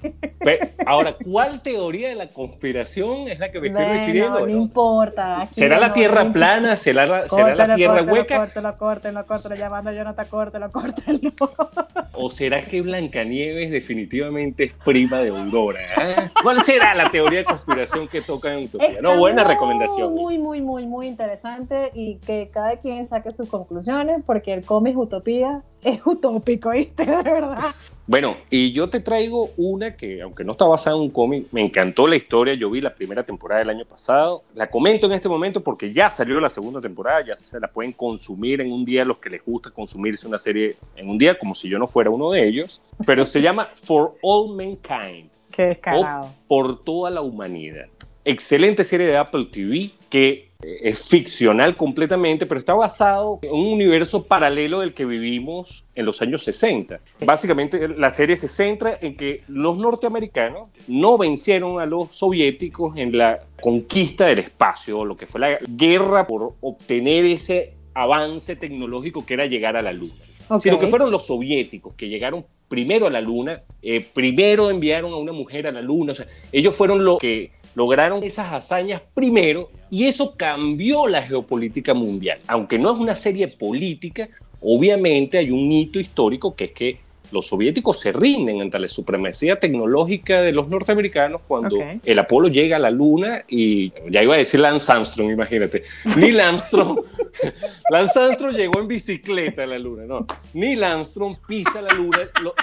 Ahora, 0.86 1.16
¿cuál 1.24 1.62
teoría 1.62 2.10
de 2.10 2.16
la 2.16 2.28
conspiración 2.28 3.28
es 3.28 3.40
la 3.40 3.52
que 3.52 3.60
me 3.60 3.68
estoy 3.68 3.84
Bueno, 3.86 4.00
refiriendo? 4.00 4.40
no 4.40 4.46
¿no? 4.46 4.52
importa. 4.52 5.48
¿Será 5.52 5.80
la 5.80 5.88
no, 5.90 5.94
tierra 5.94 6.24
no 6.24 6.34
plana? 6.34 6.76
¿Será 6.76 7.06
la, 7.06 7.30
será 7.30 7.56
la 7.56 7.76
tierra 7.76 7.98
córtalo, 8.00 8.14
hueca? 8.14 8.38
Córtalo, 8.38 8.78
córtalo, 8.78 9.26
córtalo, 9.26 9.56
llamando 9.56 9.90
a 9.90 9.94
Jonathan, 9.94 10.26
córtalo, 10.30 10.72
córtalo. 10.72 11.20
¿O 12.16 12.30
será 12.30 12.62
que 12.62 12.82
Blancanieves 12.82 13.72
definitivamente 13.72 14.66
es 14.66 14.74
prima 14.74 15.20
de 15.20 15.30
Aurora? 15.30 15.80
ah? 15.98 16.30
¿Cuál 16.44 16.64
será 16.64 16.94
la 16.94 17.10
teoría 17.10 17.40
de 17.40 17.46
conspiración 17.46 18.08
que 18.08 18.22
toca 18.22 18.54
en 18.54 18.66
Utopía? 18.66 19.02
No, 19.02 19.10
Está 19.10 19.20
buena 19.20 19.44
muy, 19.44 19.54
recomendación. 19.54 20.14
Muy, 20.14 20.38
muy, 20.38 20.62
muy, 20.62 20.86
muy 20.86 21.08
interesante 21.08 21.90
y 21.96 22.18
que 22.18 22.50
cada 22.54 22.78
quien 22.78 23.08
saque 23.08 23.32
sus 23.32 23.50
conclusiones 23.50 24.22
porque 24.26 24.54
el 24.54 24.64
cómic 24.64 24.96
Utopía 24.96 25.64
es 25.84 26.00
utópico, 26.06 26.70
¿viste? 26.70 27.06
De 27.06 27.16
verdad. 27.16 27.74
Bueno, 28.06 28.36
y 28.50 28.74
yo 28.74 28.90
te 28.90 29.00
traigo 29.00 29.50
una 29.56 29.96
que, 29.96 30.22
aunque 30.22 30.44
no 30.44 30.52
está 30.52 30.66
basada 30.66 30.98
en 30.98 31.04
un 31.04 31.10
cómic, 31.10 31.48
me 31.52 31.62
encantó 31.62 32.06
la 32.06 32.18
historia. 32.18 32.54
Yo 32.54 32.70
vi 32.70 32.82
la 32.82 32.94
primera 32.94 33.24
temporada 33.24 33.60
del 33.60 33.70
año 33.70 33.86
pasado. 33.86 34.44
La 34.56 34.70
comento 34.70 35.06
en 35.06 35.14
este 35.14 35.30
momento 35.30 35.62
porque 35.62 35.94
ya 35.94 36.10
salió 36.10 36.42
la 36.42 36.50
segunda 36.50 36.82
temporada. 36.82 37.22
Ya 37.26 37.36
se 37.38 37.60
la 37.62 37.70
pueden 37.70 37.94
consumir 37.94 38.60
en 38.60 38.74
un 38.74 38.84
día 38.84 39.06
los 39.06 39.20
que 39.20 39.30
les 39.30 39.44
gusta 39.46 39.72
consumirse 39.72 40.28
una 40.28 40.38
serie 40.38 40.76
en 40.98 41.10
un 41.10 41.18
día, 41.18 41.40
como 41.40 41.56
si 41.56 41.70
yo 41.70 41.80
no 41.80 41.88
fuera 41.88 42.03
uno 42.10 42.32
de 42.32 42.48
ellos. 42.48 42.82
Pero 43.06 43.26
se 43.26 43.42
llama 43.42 43.70
For 43.74 44.16
All 44.22 44.56
Mankind. 44.56 45.30
Qué 45.52 45.64
descarado. 45.64 46.30
por 46.48 46.82
toda 46.84 47.12
la 47.12 47.22
humanidad. 47.22 47.86
Excelente 48.26 48.84
serie 48.84 49.06
de 49.06 49.18
Apple 49.18 49.48
TV 49.52 49.92
que 50.10 50.50
eh, 50.64 50.80
es 50.84 51.04
ficcional 51.08 51.76
completamente, 51.76 52.46
pero 52.46 52.60
está 52.60 52.74
basado 52.74 53.40
en 53.42 53.52
un 53.52 53.74
universo 53.74 54.26
paralelo 54.26 54.80
del 54.80 54.94
que 54.94 55.06
vivimos 55.06 55.84
en 55.94 56.06
los 56.06 56.22
años 56.22 56.44
60. 56.44 57.00
Básicamente 57.26 57.88
la 57.88 58.10
serie 58.12 58.38
se 58.38 58.48
centra 58.48 58.98
en 59.02 59.18
que 59.18 59.44
los 59.48 59.78
norteamericanos 59.78 60.70
no 60.88 61.18
vencieron 61.18 61.80
a 61.80 61.86
los 61.86 62.10
soviéticos 62.16 62.98
en 62.98 63.18
la 63.18 63.42
conquista 63.62 64.26
del 64.26 64.40
espacio, 64.40 65.04
lo 65.06 65.18
que 65.18 65.28
fue 65.28 65.42
la 65.42 65.58
guerra 65.68 66.26
por 66.26 66.54
obtener 66.62 67.26
ese 67.26 67.74
avance 67.94 68.56
tecnológico 68.56 69.26
que 69.26 69.36
era 69.36 69.46
llegar 69.46 69.76
a 69.76 69.82
la 69.82 69.94
luna 69.94 70.16
Sino 70.60 70.80
que 70.80 70.88
fueron 70.88 71.12
los 71.12 71.26
soviéticos 71.26 71.94
que 71.96 72.10
llegaron 72.10 72.46
primero 72.68 73.08
a 73.08 73.10
la 73.10 73.22
Luna, 73.22 73.62
eh, 73.82 74.06
primero 74.14 74.70
enviaron 74.70 75.14
a 75.14 75.18
una 75.18 75.32
mujer 75.32 75.68
a 75.68 75.72
la 75.72 75.82
Luna, 75.82 76.14
o 76.14 76.16
sea, 76.16 76.28
ellos 76.52 76.76
fueron 76.76 77.06
los 77.06 77.20
que 77.20 77.52
lograron 77.76 78.24
esas 78.24 78.52
hazañas 78.52 79.02
primero 79.14 79.70
y 79.90 80.06
eso 80.06 80.36
cambió 80.36 81.08
la 81.08 81.24
geopolítica 81.24 81.94
mundial. 81.94 82.40
Aunque 82.48 82.80
no 82.80 82.92
es 82.92 83.00
una 83.00 83.16
serie 83.16 83.48
política, 83.48 84.28
obviamente 84.62 85.38
hay 85.38 85.52
un 85.52 85.72
hito 85.72 86.00
histórico 86.00 86.56
que 86.56 86.66
es 86.66 86.72
que 86.72 87.00
los 87.34 87.48
soviéticos 87.48 88.00
se 88.00 88.12
rinden 88.12 88.62
ante 88.62 88.80
la 88.80 88.88
supremacía 88.88 89.60
tecnológica 89.60 90.42
de 90.42 90.52
los 90.52 90.68
norteamericanos 90.70 91.42
cuando 91.48 91.78
el 92.04 92.20
Apolo 92.20 92.48
llega 92.48 92.78
a 92.78 92.80
la 92.80 92.92
Luna 92.92 93.44
y 93.48 93.92
ya 94.10 94.24
iba 94.24 94.36
a 94.36 94.38
decir 94.38 94.60
Lance 94.60 94.92
Armstrong, 94.92 95.32
imagínate. 95.32 95.84
Neil 96.16 96.40
Armstrong, 96.40 97.00
Lance 97.90 98.20
Armstrong 98.20 98.56
llegó 98.56 98.80
en 98.80 98.88
bicicleta 98.88 99.64
a 99.64 99.68
la 99.68 99.80
Luna, 99.80 100.04
no. 100.06 100.26
Neil 100.54 100.84
Armstrong 100.84 101.36
pisa 101.48 101.82
la 101.82 101.90
Luna. 101.94 102.20
lo- 102.42 102.54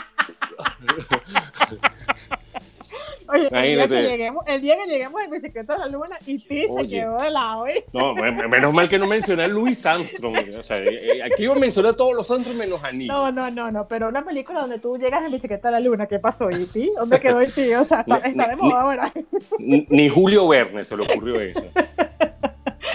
Oye, 3.32 3.48
el 3.50 3.76
día, 3.78 3.88
que 3.88 4.02
lleguemos, 4.08 4.44
el 4.46 4.60
día 4.62 4.76
que 4.76 4.86
lleguemos 4.90 5.22
en 5.22 5.30
bicicleta 5.30 5.74
a 5.74 5.78
la 5.78 5.86
luna 5.86 6.16
y 6.26 6.38
Ti 6.38 6.66
se 6.76 6.88
quedó 6.88 7.18
de 7.20 7.30
lado, 7.30 7.66
¿eh? 7.66 7.84
no, 7.92 8.14
me- 8.14 8.30
menos 8.48 8.72
mal 8.74 8.88
que 8.88 8.98
no 8.98 9.06
mencioné 9.06 9.44
a 9.44 9.48
Louis 9.48 9.84
Armstrong. 9.86 10.36
O 10.58 10.62
sea, 10.62 10.78
eh, 10.78 10.98
eh, 11.00 11.22
aquí 11.22 11.44
iba 11.44 11.54
a 11.54 11.58
mencionar 11.58 11.92
a 11.92 11.96
todos 11.96 12.14
los 12.14 12.30
Armstrong 12.30 12.56
menos 12.58 12.82
a 12.84 12.92
Neil. 12.92 13.08
No, 13.08 13.30
no, 13.32 13.50
no, 13.50 13.70
no, 13.70 13.86
pero 13.88 14.08
una 14.08 14.24
película 14.24 14.60
donde 14.60 14.78
tú 14.78 14.96
llegas 14.98 15.24
en 15.24 15.32
bicicleta 15.32 15.68
a 15.68 15.72
la 15.72 15.80
luna, 15.80 16.06
¿qué 16.06 16.18
pasó? 16.18 16.50
¿Y 16.50 16.64
ti? 16.66 16.90
¿Dónde 16.98 17.20
quedó 17.20 17.40
el 17.40 17.52
tío? 17.52 17.82
O 17.82 17.84
sea, 17.84 18.00
está, 18.00 18.18
Ni- 18.18 18.28
está 18.30 18.48
de 18.48 18.56
ni- 18.56 18.62
moda 18.62 18.80
ahora. 18.80 19.12
Ni 19.58 20.08
Julio 20.08 20.48
Verne 20.48 20.84
se 20.84 20.96
le 20.96 21.04
ocurrió 21.04 21.40
eso. 21.40 21.62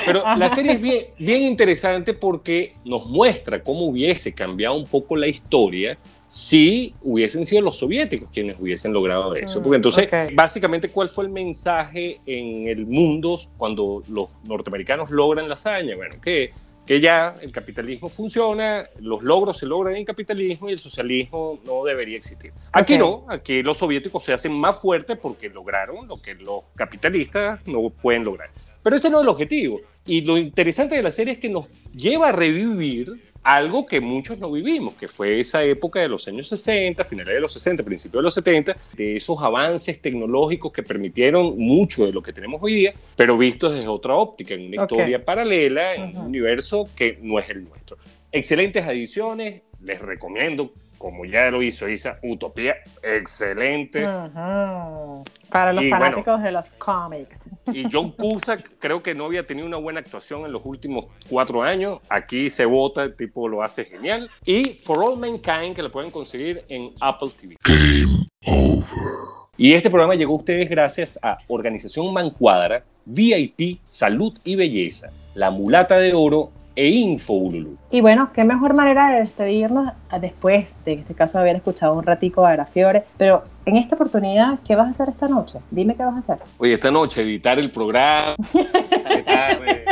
Pero 0.06 0.24
la 0.38 0.50
serie 0.50 0.74
es 0.74 0.82
bien, 0.82 1.06
bien 1.18 1.44
interesante 1.44 2.14
porque 2.14 2.76
nos 2.86 3.06
muestra 3.08 3.62
cómo 3.62 3.86
hubiese 3.88 4.34
cambiado 4.34 4.76
un 4.76 4.86
poco 4.86 5.16
la 5.16 5.28
historia 5.28 5.98
si 6.28 6.94
hubiesen 7.02 7.46
sido 7.46 7.62
los 7.62 7.78
soviéticos 7.78 8.30
quienes 8.34 8.60
hubiesen 8.60 8.92
logrado 8.92 9.36
eso. 9.36 9.60
Mm, 9.60 9.64
Porque 9.64 9.76
entonces, 9.78 10.08
ok. 10.08 10.34
básicamente, 10.34 10.90
¿cuál 10.90 11.08
fue 11.08 11.24
el 11.26 11.30
mensaje 11.32 12.20
en 12.26 12.68
el 12.68 12.86
mundo 12.86 13.40
cuando 13.58 14.04
los 14.10 14.30
norteamericanos 14.46 15.10
logran 15.12 15.48
la 15.48 15.54
hazaña? 15.54 15.96
Bueno, 15.96 16.16
que, 16.22 16.52
que 16.86 17.00
ya 17.00 17.36
el 17.42 17.52
capitalismo 17.54 18.10
funciona, 18.10 18.84
los 19.00 19.24
logros 19.24 19.58
se 19.60 19.66
logran 19.66 19.94
en 19.94 20.02
el 20.02 20.06
capitalismo 20.06 20.68
y 20.70 20.74
el 20.74 20.80
socialismo 20.80 21.60
no 21.66 21.86
debería 21.86 22.18
existir. 22.18 22.52
Aquí 22.74 22.96
Ok. 22.96 23.00
no, 23.00 23.26
aquí 23.30 23.64
los 23.64 23.78
soviéticos 23.78 24.22
se 24.24 24.34
hacen 24.34 24.52
más 24.52 24.78
fuertes 24.78 25.18
porque 25.22 25.48
lograron 25.50 26.06
lo 26.08 26.22
que 26.22 26.36
los 26.36 26.64
capitalistas 26.76 27.66
no 27.68 27.90
pueden 27.90 28.26
lograr. 28.26 28.50
Pero 28.86 28.98
ese 28.98 29.10
no 29.10 29.18
es 29.18 29.24
el 29.24 29.30
objetivo. 29.30 29.82
Y 30.06 30.22
lo 30.22 30.38
interesante 30.38 30.96
de 30.96 31.02
la 31.02 31.10
serie 31.10 31.34
es 31.34 31.40
que 31.40 31.50
nos 31.50 31.66
lleva 31.92 32.30
a 32.30 32.32
revivir 32.32 33.14
algo 33.42 33.84
que 33.84 34.00
muchos 34.00 34.38
no 34.38 34.52
vivimos, 34.52 34.94
que 34.94 35.08
fue 35.08 35.40
esa 35.40 35.64
época 35.64 36.00
de 36.02 36.08
los 36.08 36.28
años 36.28 36.48
60, 36.50 37.04
finales 37.04 37.34
de 37.34 37.40
los 37.42 37.52
60, 37.54 37.82
principios 37.82 38.20
de 38.20 38.24
los 38.24 38.34
70, 38.36 38.78
de 38.96 39.16
esos 39.16 39.42
avances 39.42 40.00
tecnológicos 40.00 40.72
que 40.72 40.84
permitieron 40.84 41.58
mucho 41.58 42.06
de 42.06 42.14
lo 42.14 42.22
que 42.22 42.32
tenemos 42.32 42.62
hoy 42.62 42.76
día, 42.76 42.94
pero 43.16 43.36
vistos 43.40 43.74
desde 43.74 43.88
otra 43.88 44.14
óptica, 44.14 44.54
en 44.54 44.68
una 44.68 44.84
Ok. 44.84 44.92
historia 44.92 45.26
paralela, 45.26 45.96
en 45.96 46.10
Ujú. 46.12 46.20
un 46.20 46.26
universo 46.28 46.88
que 46.96 47.18
no 47.24 47.40
es 47.40 47.50
el 47.50 47.64
nuestro. 47.68 47.98
Excelentes 48.32 48.86
adiciones, 48.86 49.64
les 49.82 50.00
recomiendo, 50.00 50.72
como 51.00 51.26
ya 51.26 51.50
lo 51.50 51.64
hizo 51.64 51.90
Isa, 51.90 52.20
Utopía, 52.22 52.76
excelente. 53.02 54.04
Ujú. 54.04 55.24
Para 55.56 55.72
los 55.72 55.86
Y 55.86 55.90
bueno. 55.90 56.06
fanáticos 56.06 56.44
de 56.44 56.52
los 56.52 56.66
cómics. 56.78 57.40
Y 57.72 57.84
John 57.90 58.12
Cusack 58.12 58.74
creo 58.78 59.02
que 59.02 59.16
no 59.16 59.24
había 59.26 59.46
tenido 59.46 59.66
una 59.66 59.78
buena 59.78 60.02
actuación 60.02 60.46
en 60.46 60.52
los 60.52 60.66
últimos 60.66 61.06
cuatro 61.30 61.64
años. 61.64 62.00
Aquí 62.10 62.50
se 62.50 62.66
vota, 62.66 63.04
el 63.04 63.16
tipo 63.16 63.48
lo 63.48 63.64
hace 63.64 63.86
genial. 63.86 64.30
Y 64.44 64.74
For 64.84 65.02
All 65.02 65.18
Mankind, 65.18 65.74
que 65.74 65.82
lo 65.82 65.92
pueden 65.92 66.12
conseguir 66.12 66.66
en 66.68 66.92
Apple 67.00 67.30
TV. 67.40 67.56
Y 69.58 69.74
este 69.74 69.90
programa 69.90 70.16
llegó 70.16 70.34
a 70.34 70.38
ustedes 70.38 70.70
gracias 70.70 71.18
a 71.22 71.38
Organización 71.48 72.12
Mancuadra, 72.12 72.84
VIP, 73.06 73.80
Salud 73.86 74.38
y 74.44 74.58
Belleza, 74.58 75.12
La 75.36 75.52
Mulata 75.52 75.98
de 75.98 76.14
Oro 76.14 76.52
e 76.76 76.90
Info 76.90 77.34
Ululu. 77.34 77.78
Y 77.92 78.02
bueno, 78.02 78.30
qué 78.34 78.44
mejor 78.44 78.74
manera 78.74 79.12
de 79.12 79.20
despedirnos 79.20 79.92
a- 80.10 80.20
después 80.20 80.74
de, 80.86 80.94
en 80.94 81.00
este 81.00 81.14
caso, 81.14 81.40
haber 81.40 81.56
escuchado 81.56 81.94
un 81.94 82.04
ratico 82.04 82.46
a 82.46 82.52
Grafiore. 82.54 83.04
Pero 83.18 83.44
en 83.66 83.78
esta 83.78 83.96
oportunidad, 83.96 84.60
¿qué 84.66 84.76
vas 84.76 84.88
a 84.88 84.92
hacer 84.92 85.10
esta 85.10 85.28
noche? 85.28 85.60
Dime 85.72 85.96
qué 85.96 86.04
vas 86.04 86.16
a 86.16 86.20
hacer. 86.34 86.38
Oye, 86.58 86.74
esta 86.74 86.92
noche 86.92 87.22
editar 87.22 87.58
el 87.60 87.70
programa, 87.70 88.36
tarde, 89.26 89.86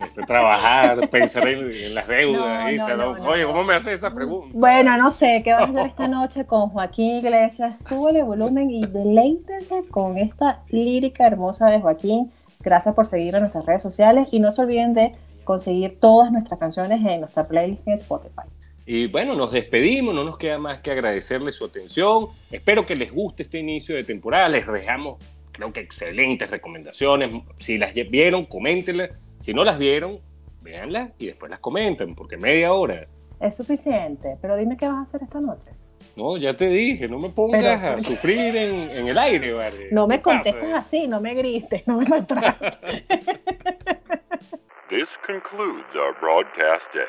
este, 0.00 0.22
trabajar, 0.26 1.08
pensar 1.10 1.48
en, 1.48 1.70
en 1.72 1.94
las 1.94 2.06
deudas. 2.08 2.64
No, 2.64 2.70
Isa, 2.70 2.96
no, 2.96 3.14
¿no? 3.16 3.24
no, 3.24 3.30
Oye. 3.30 3.44
¿cómo 3.44 3.64
me 3.64 3.74
haces 3.74 3.94
esa 3.94 4.14
pregunta? 4.14 4.48
Bueno, 4.52 4.96
no 4.96 5.10
sé, 5.10 5.42
¿qué 5.44 5.52
vas 5.52 5.62
a 5.62 5.64
hacer 5.70 5.86
esta 5.86 6.08
noche 6.08 6.44
con 6.44 6.68
Joaquín 6.68 7.16
Iglesias? 7.18 7.74
Súbele 7.88 8.22
volumen 8.22 8.70
y 8.70 8.86
deleítense 8.86 9.82
con 9.90 10.18
esta 10.18 10.60
lírica 10.68 11.26
hermosa 11.26 11.66
de 11.66 11.80
Joaquín. 11.80 12.30
Gracias 12.62 12.94
por 12.94 13.08
seguir 13.08 13.34
en 13.34 13.40
nuestras 13.42 13.64
redes 13.64 13.82
sociales 13.82 14.28
y 14.32 14.38
no 14.38 14.52
se 14.52 14.60
olviden 14.60 14.92
de 14.92 15.14
conseguir 15.50 15.98
todas 15.98 16.30
nuestras 16.30 16.60
canciones 16.60 17.04
en 17.04 17.22
nuestra 17.22 17.48
playlist 17.48 17.84
en 17.88 17.94
Spotify. 17.94 18.42
Y 18.86 19.08
bueno, 19.08 19.34
nos 19.34 19.50
despedimos, 19.50 20.14
no 20.14 20.22
nos 20.22 20.38
queda 20.38 20.58
más 20.58 20.78
que 20.78 20.92
agradecerles 20.92 21.56
su 21.56 21.64
atención. 21.64 22.28
Espero 22.52 22.86
que 22.86 22.94
les 22.94 23.12
guste 23.12 23.42
este 23.42 23.58
inicio 23.58 23.96
de 23.96 24.04
temporada. 24.04 24.48
Les 24.48 24.64
dejamos, 24.64 25.16
creo 25.50 25.72
que 25.72 25.80
excelentes 25.80 26.48
recomendaciones. 26.52 27.30
Si 27.58 27.78
las 27.78 27.94
vieron, 27.94 28.44
coméntenlas. 28.44 29.10
Si 29.40 29.52
no 29.52 29.64
las 29.64 29.76
vieron, 29.76 30.20
véanlas 30.62 31.10
y 31.18 31.26
después 31.26 31.50
las 31.50 31.58
comenten, 31.58 32.14
porque 32.14 32.36
media 32.36 32.72
hora. 32.72 33.06
Es 33.40 33.56
suficiente, 33.56 34.36
pero 34.40 34.56
dime 34.56 34.76
qué 34.76 34.86
vas 34.86 34.98
a 34.98 35.02
hacer 35.02 35.22
esta 35.24 35.40
noche. 35.40 35.70
No, 36.16 36.36
ya 36.36 36.54
te 36.56 36.68
dije, 36.68 37.08
no 37.08 37.18
me 37.18 37.28
pongas 37.30 37.60
Pero- 37.60 37.96
a 37.96 37.98
sufrir 37.98 38.54
en, 38.54 38.90
en 38.90 39.08
el 39.08 39.18
aire, 39.18 39.52
¿vale? 39.52 39.88
No 39.90 40.06
me 40.06 40.20
contestes 40.20 40.72
así, 40.72 41.08
no 41.08 41.20
me 41.20 41.34
grites, 41.34 41.84
no 41.88 41.96
me 41.98 42.06
maltrates. 42.06 42.72
This 44.90 45.08
concludes 45.24 45.94
our 45.94 46.12
broadcast 46.14 46.92
day. 46.92 47.04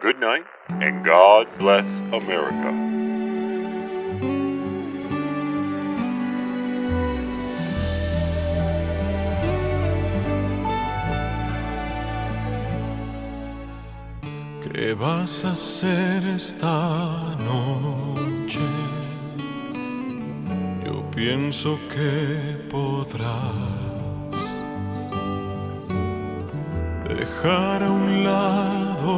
Good 0.00 0.20
night, 0.20 0.44
and 0.68 1.04
God 1.04 1.48
bless 1.58 1.84
America. 2.12 2.70
¿Qué 14.62 14.94
vas 14.94 15.44
a 15.44 15.50
hacer 15.50 16.24
esta 16.36 17.34
noche? 17.40 18.60
Yo 20.84 21.10
pienso 21.10 21.76
que 21.88 22.68
podrás 22.70 23.79
dejar 27.20 27.82
a 27.82 27.90
un 27.90 28.24
lado 28.24 29.14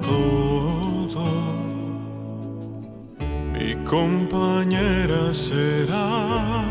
todo. 0.00 1.26
Mi 3.52 3.70
compañera 3.84 5.22
serás. 5.32 6.64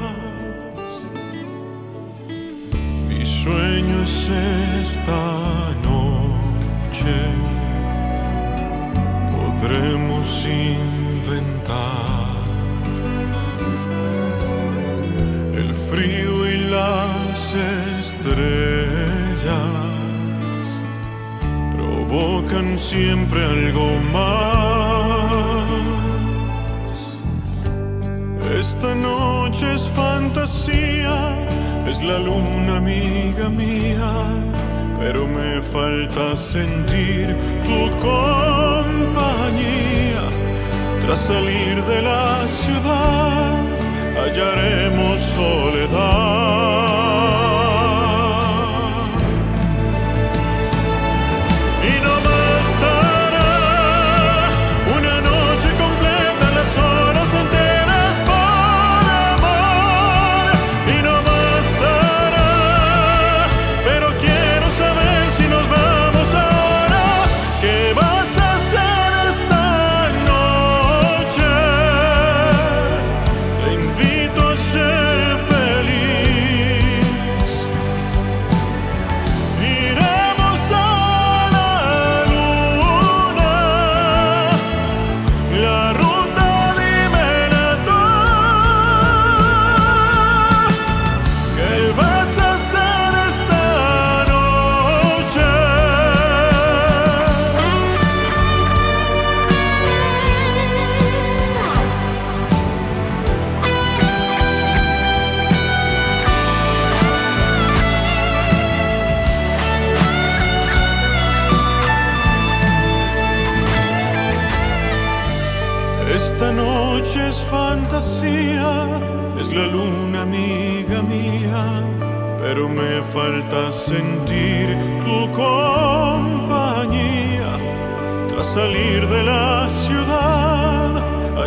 Mi 3.10 3.24
sueño 3.24 3.98
es 4.10 4.18
esta 4.82 5.22
noche. 5.90 7.16
Podremos 9.36 10.28
inventar. 10.46 12.13
provocan 22.14 22.78
siempre 22.78 23.44
algo 23.44 23.88
más. 24.14 25.24
Esta 28.60 28.94
noche 28.94 29.74
es 29.74 29.88
fantasía, 29.88 31.48
es 31.88 32.04
la 32.04 32.20
luna 32.20 32.78
amiga 32.78 33.50
mía, 33.50 34.12
pero 35.00 35.28
me 35.28 35.64
falta 35.64 36.36
sentir 36.36 37.36
tu 37.64 37.90
compañía. 38.10 39.44
Tras 41.02 41.20
salir 41.20 41.84
de 41.84 42.02
la 42.04 42.48
ciudad, 42.48 43.64
hallaremos 44.18 45.20
soledad. 45.20 46.83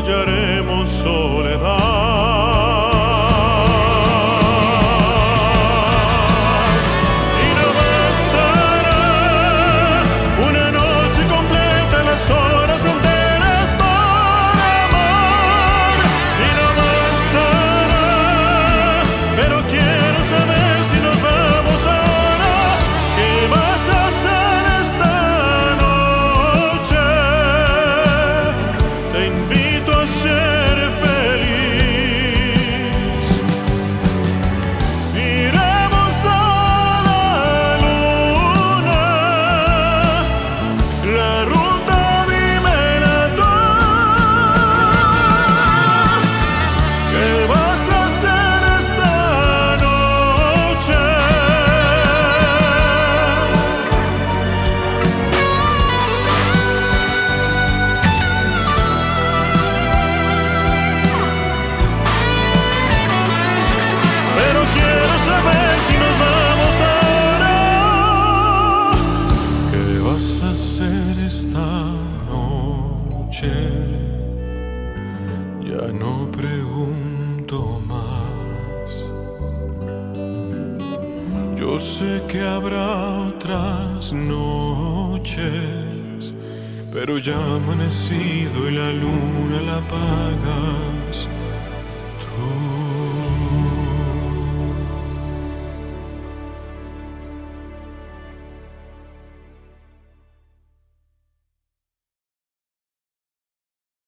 viaggeremo 0.07 0.87
solo. 0.87 1.36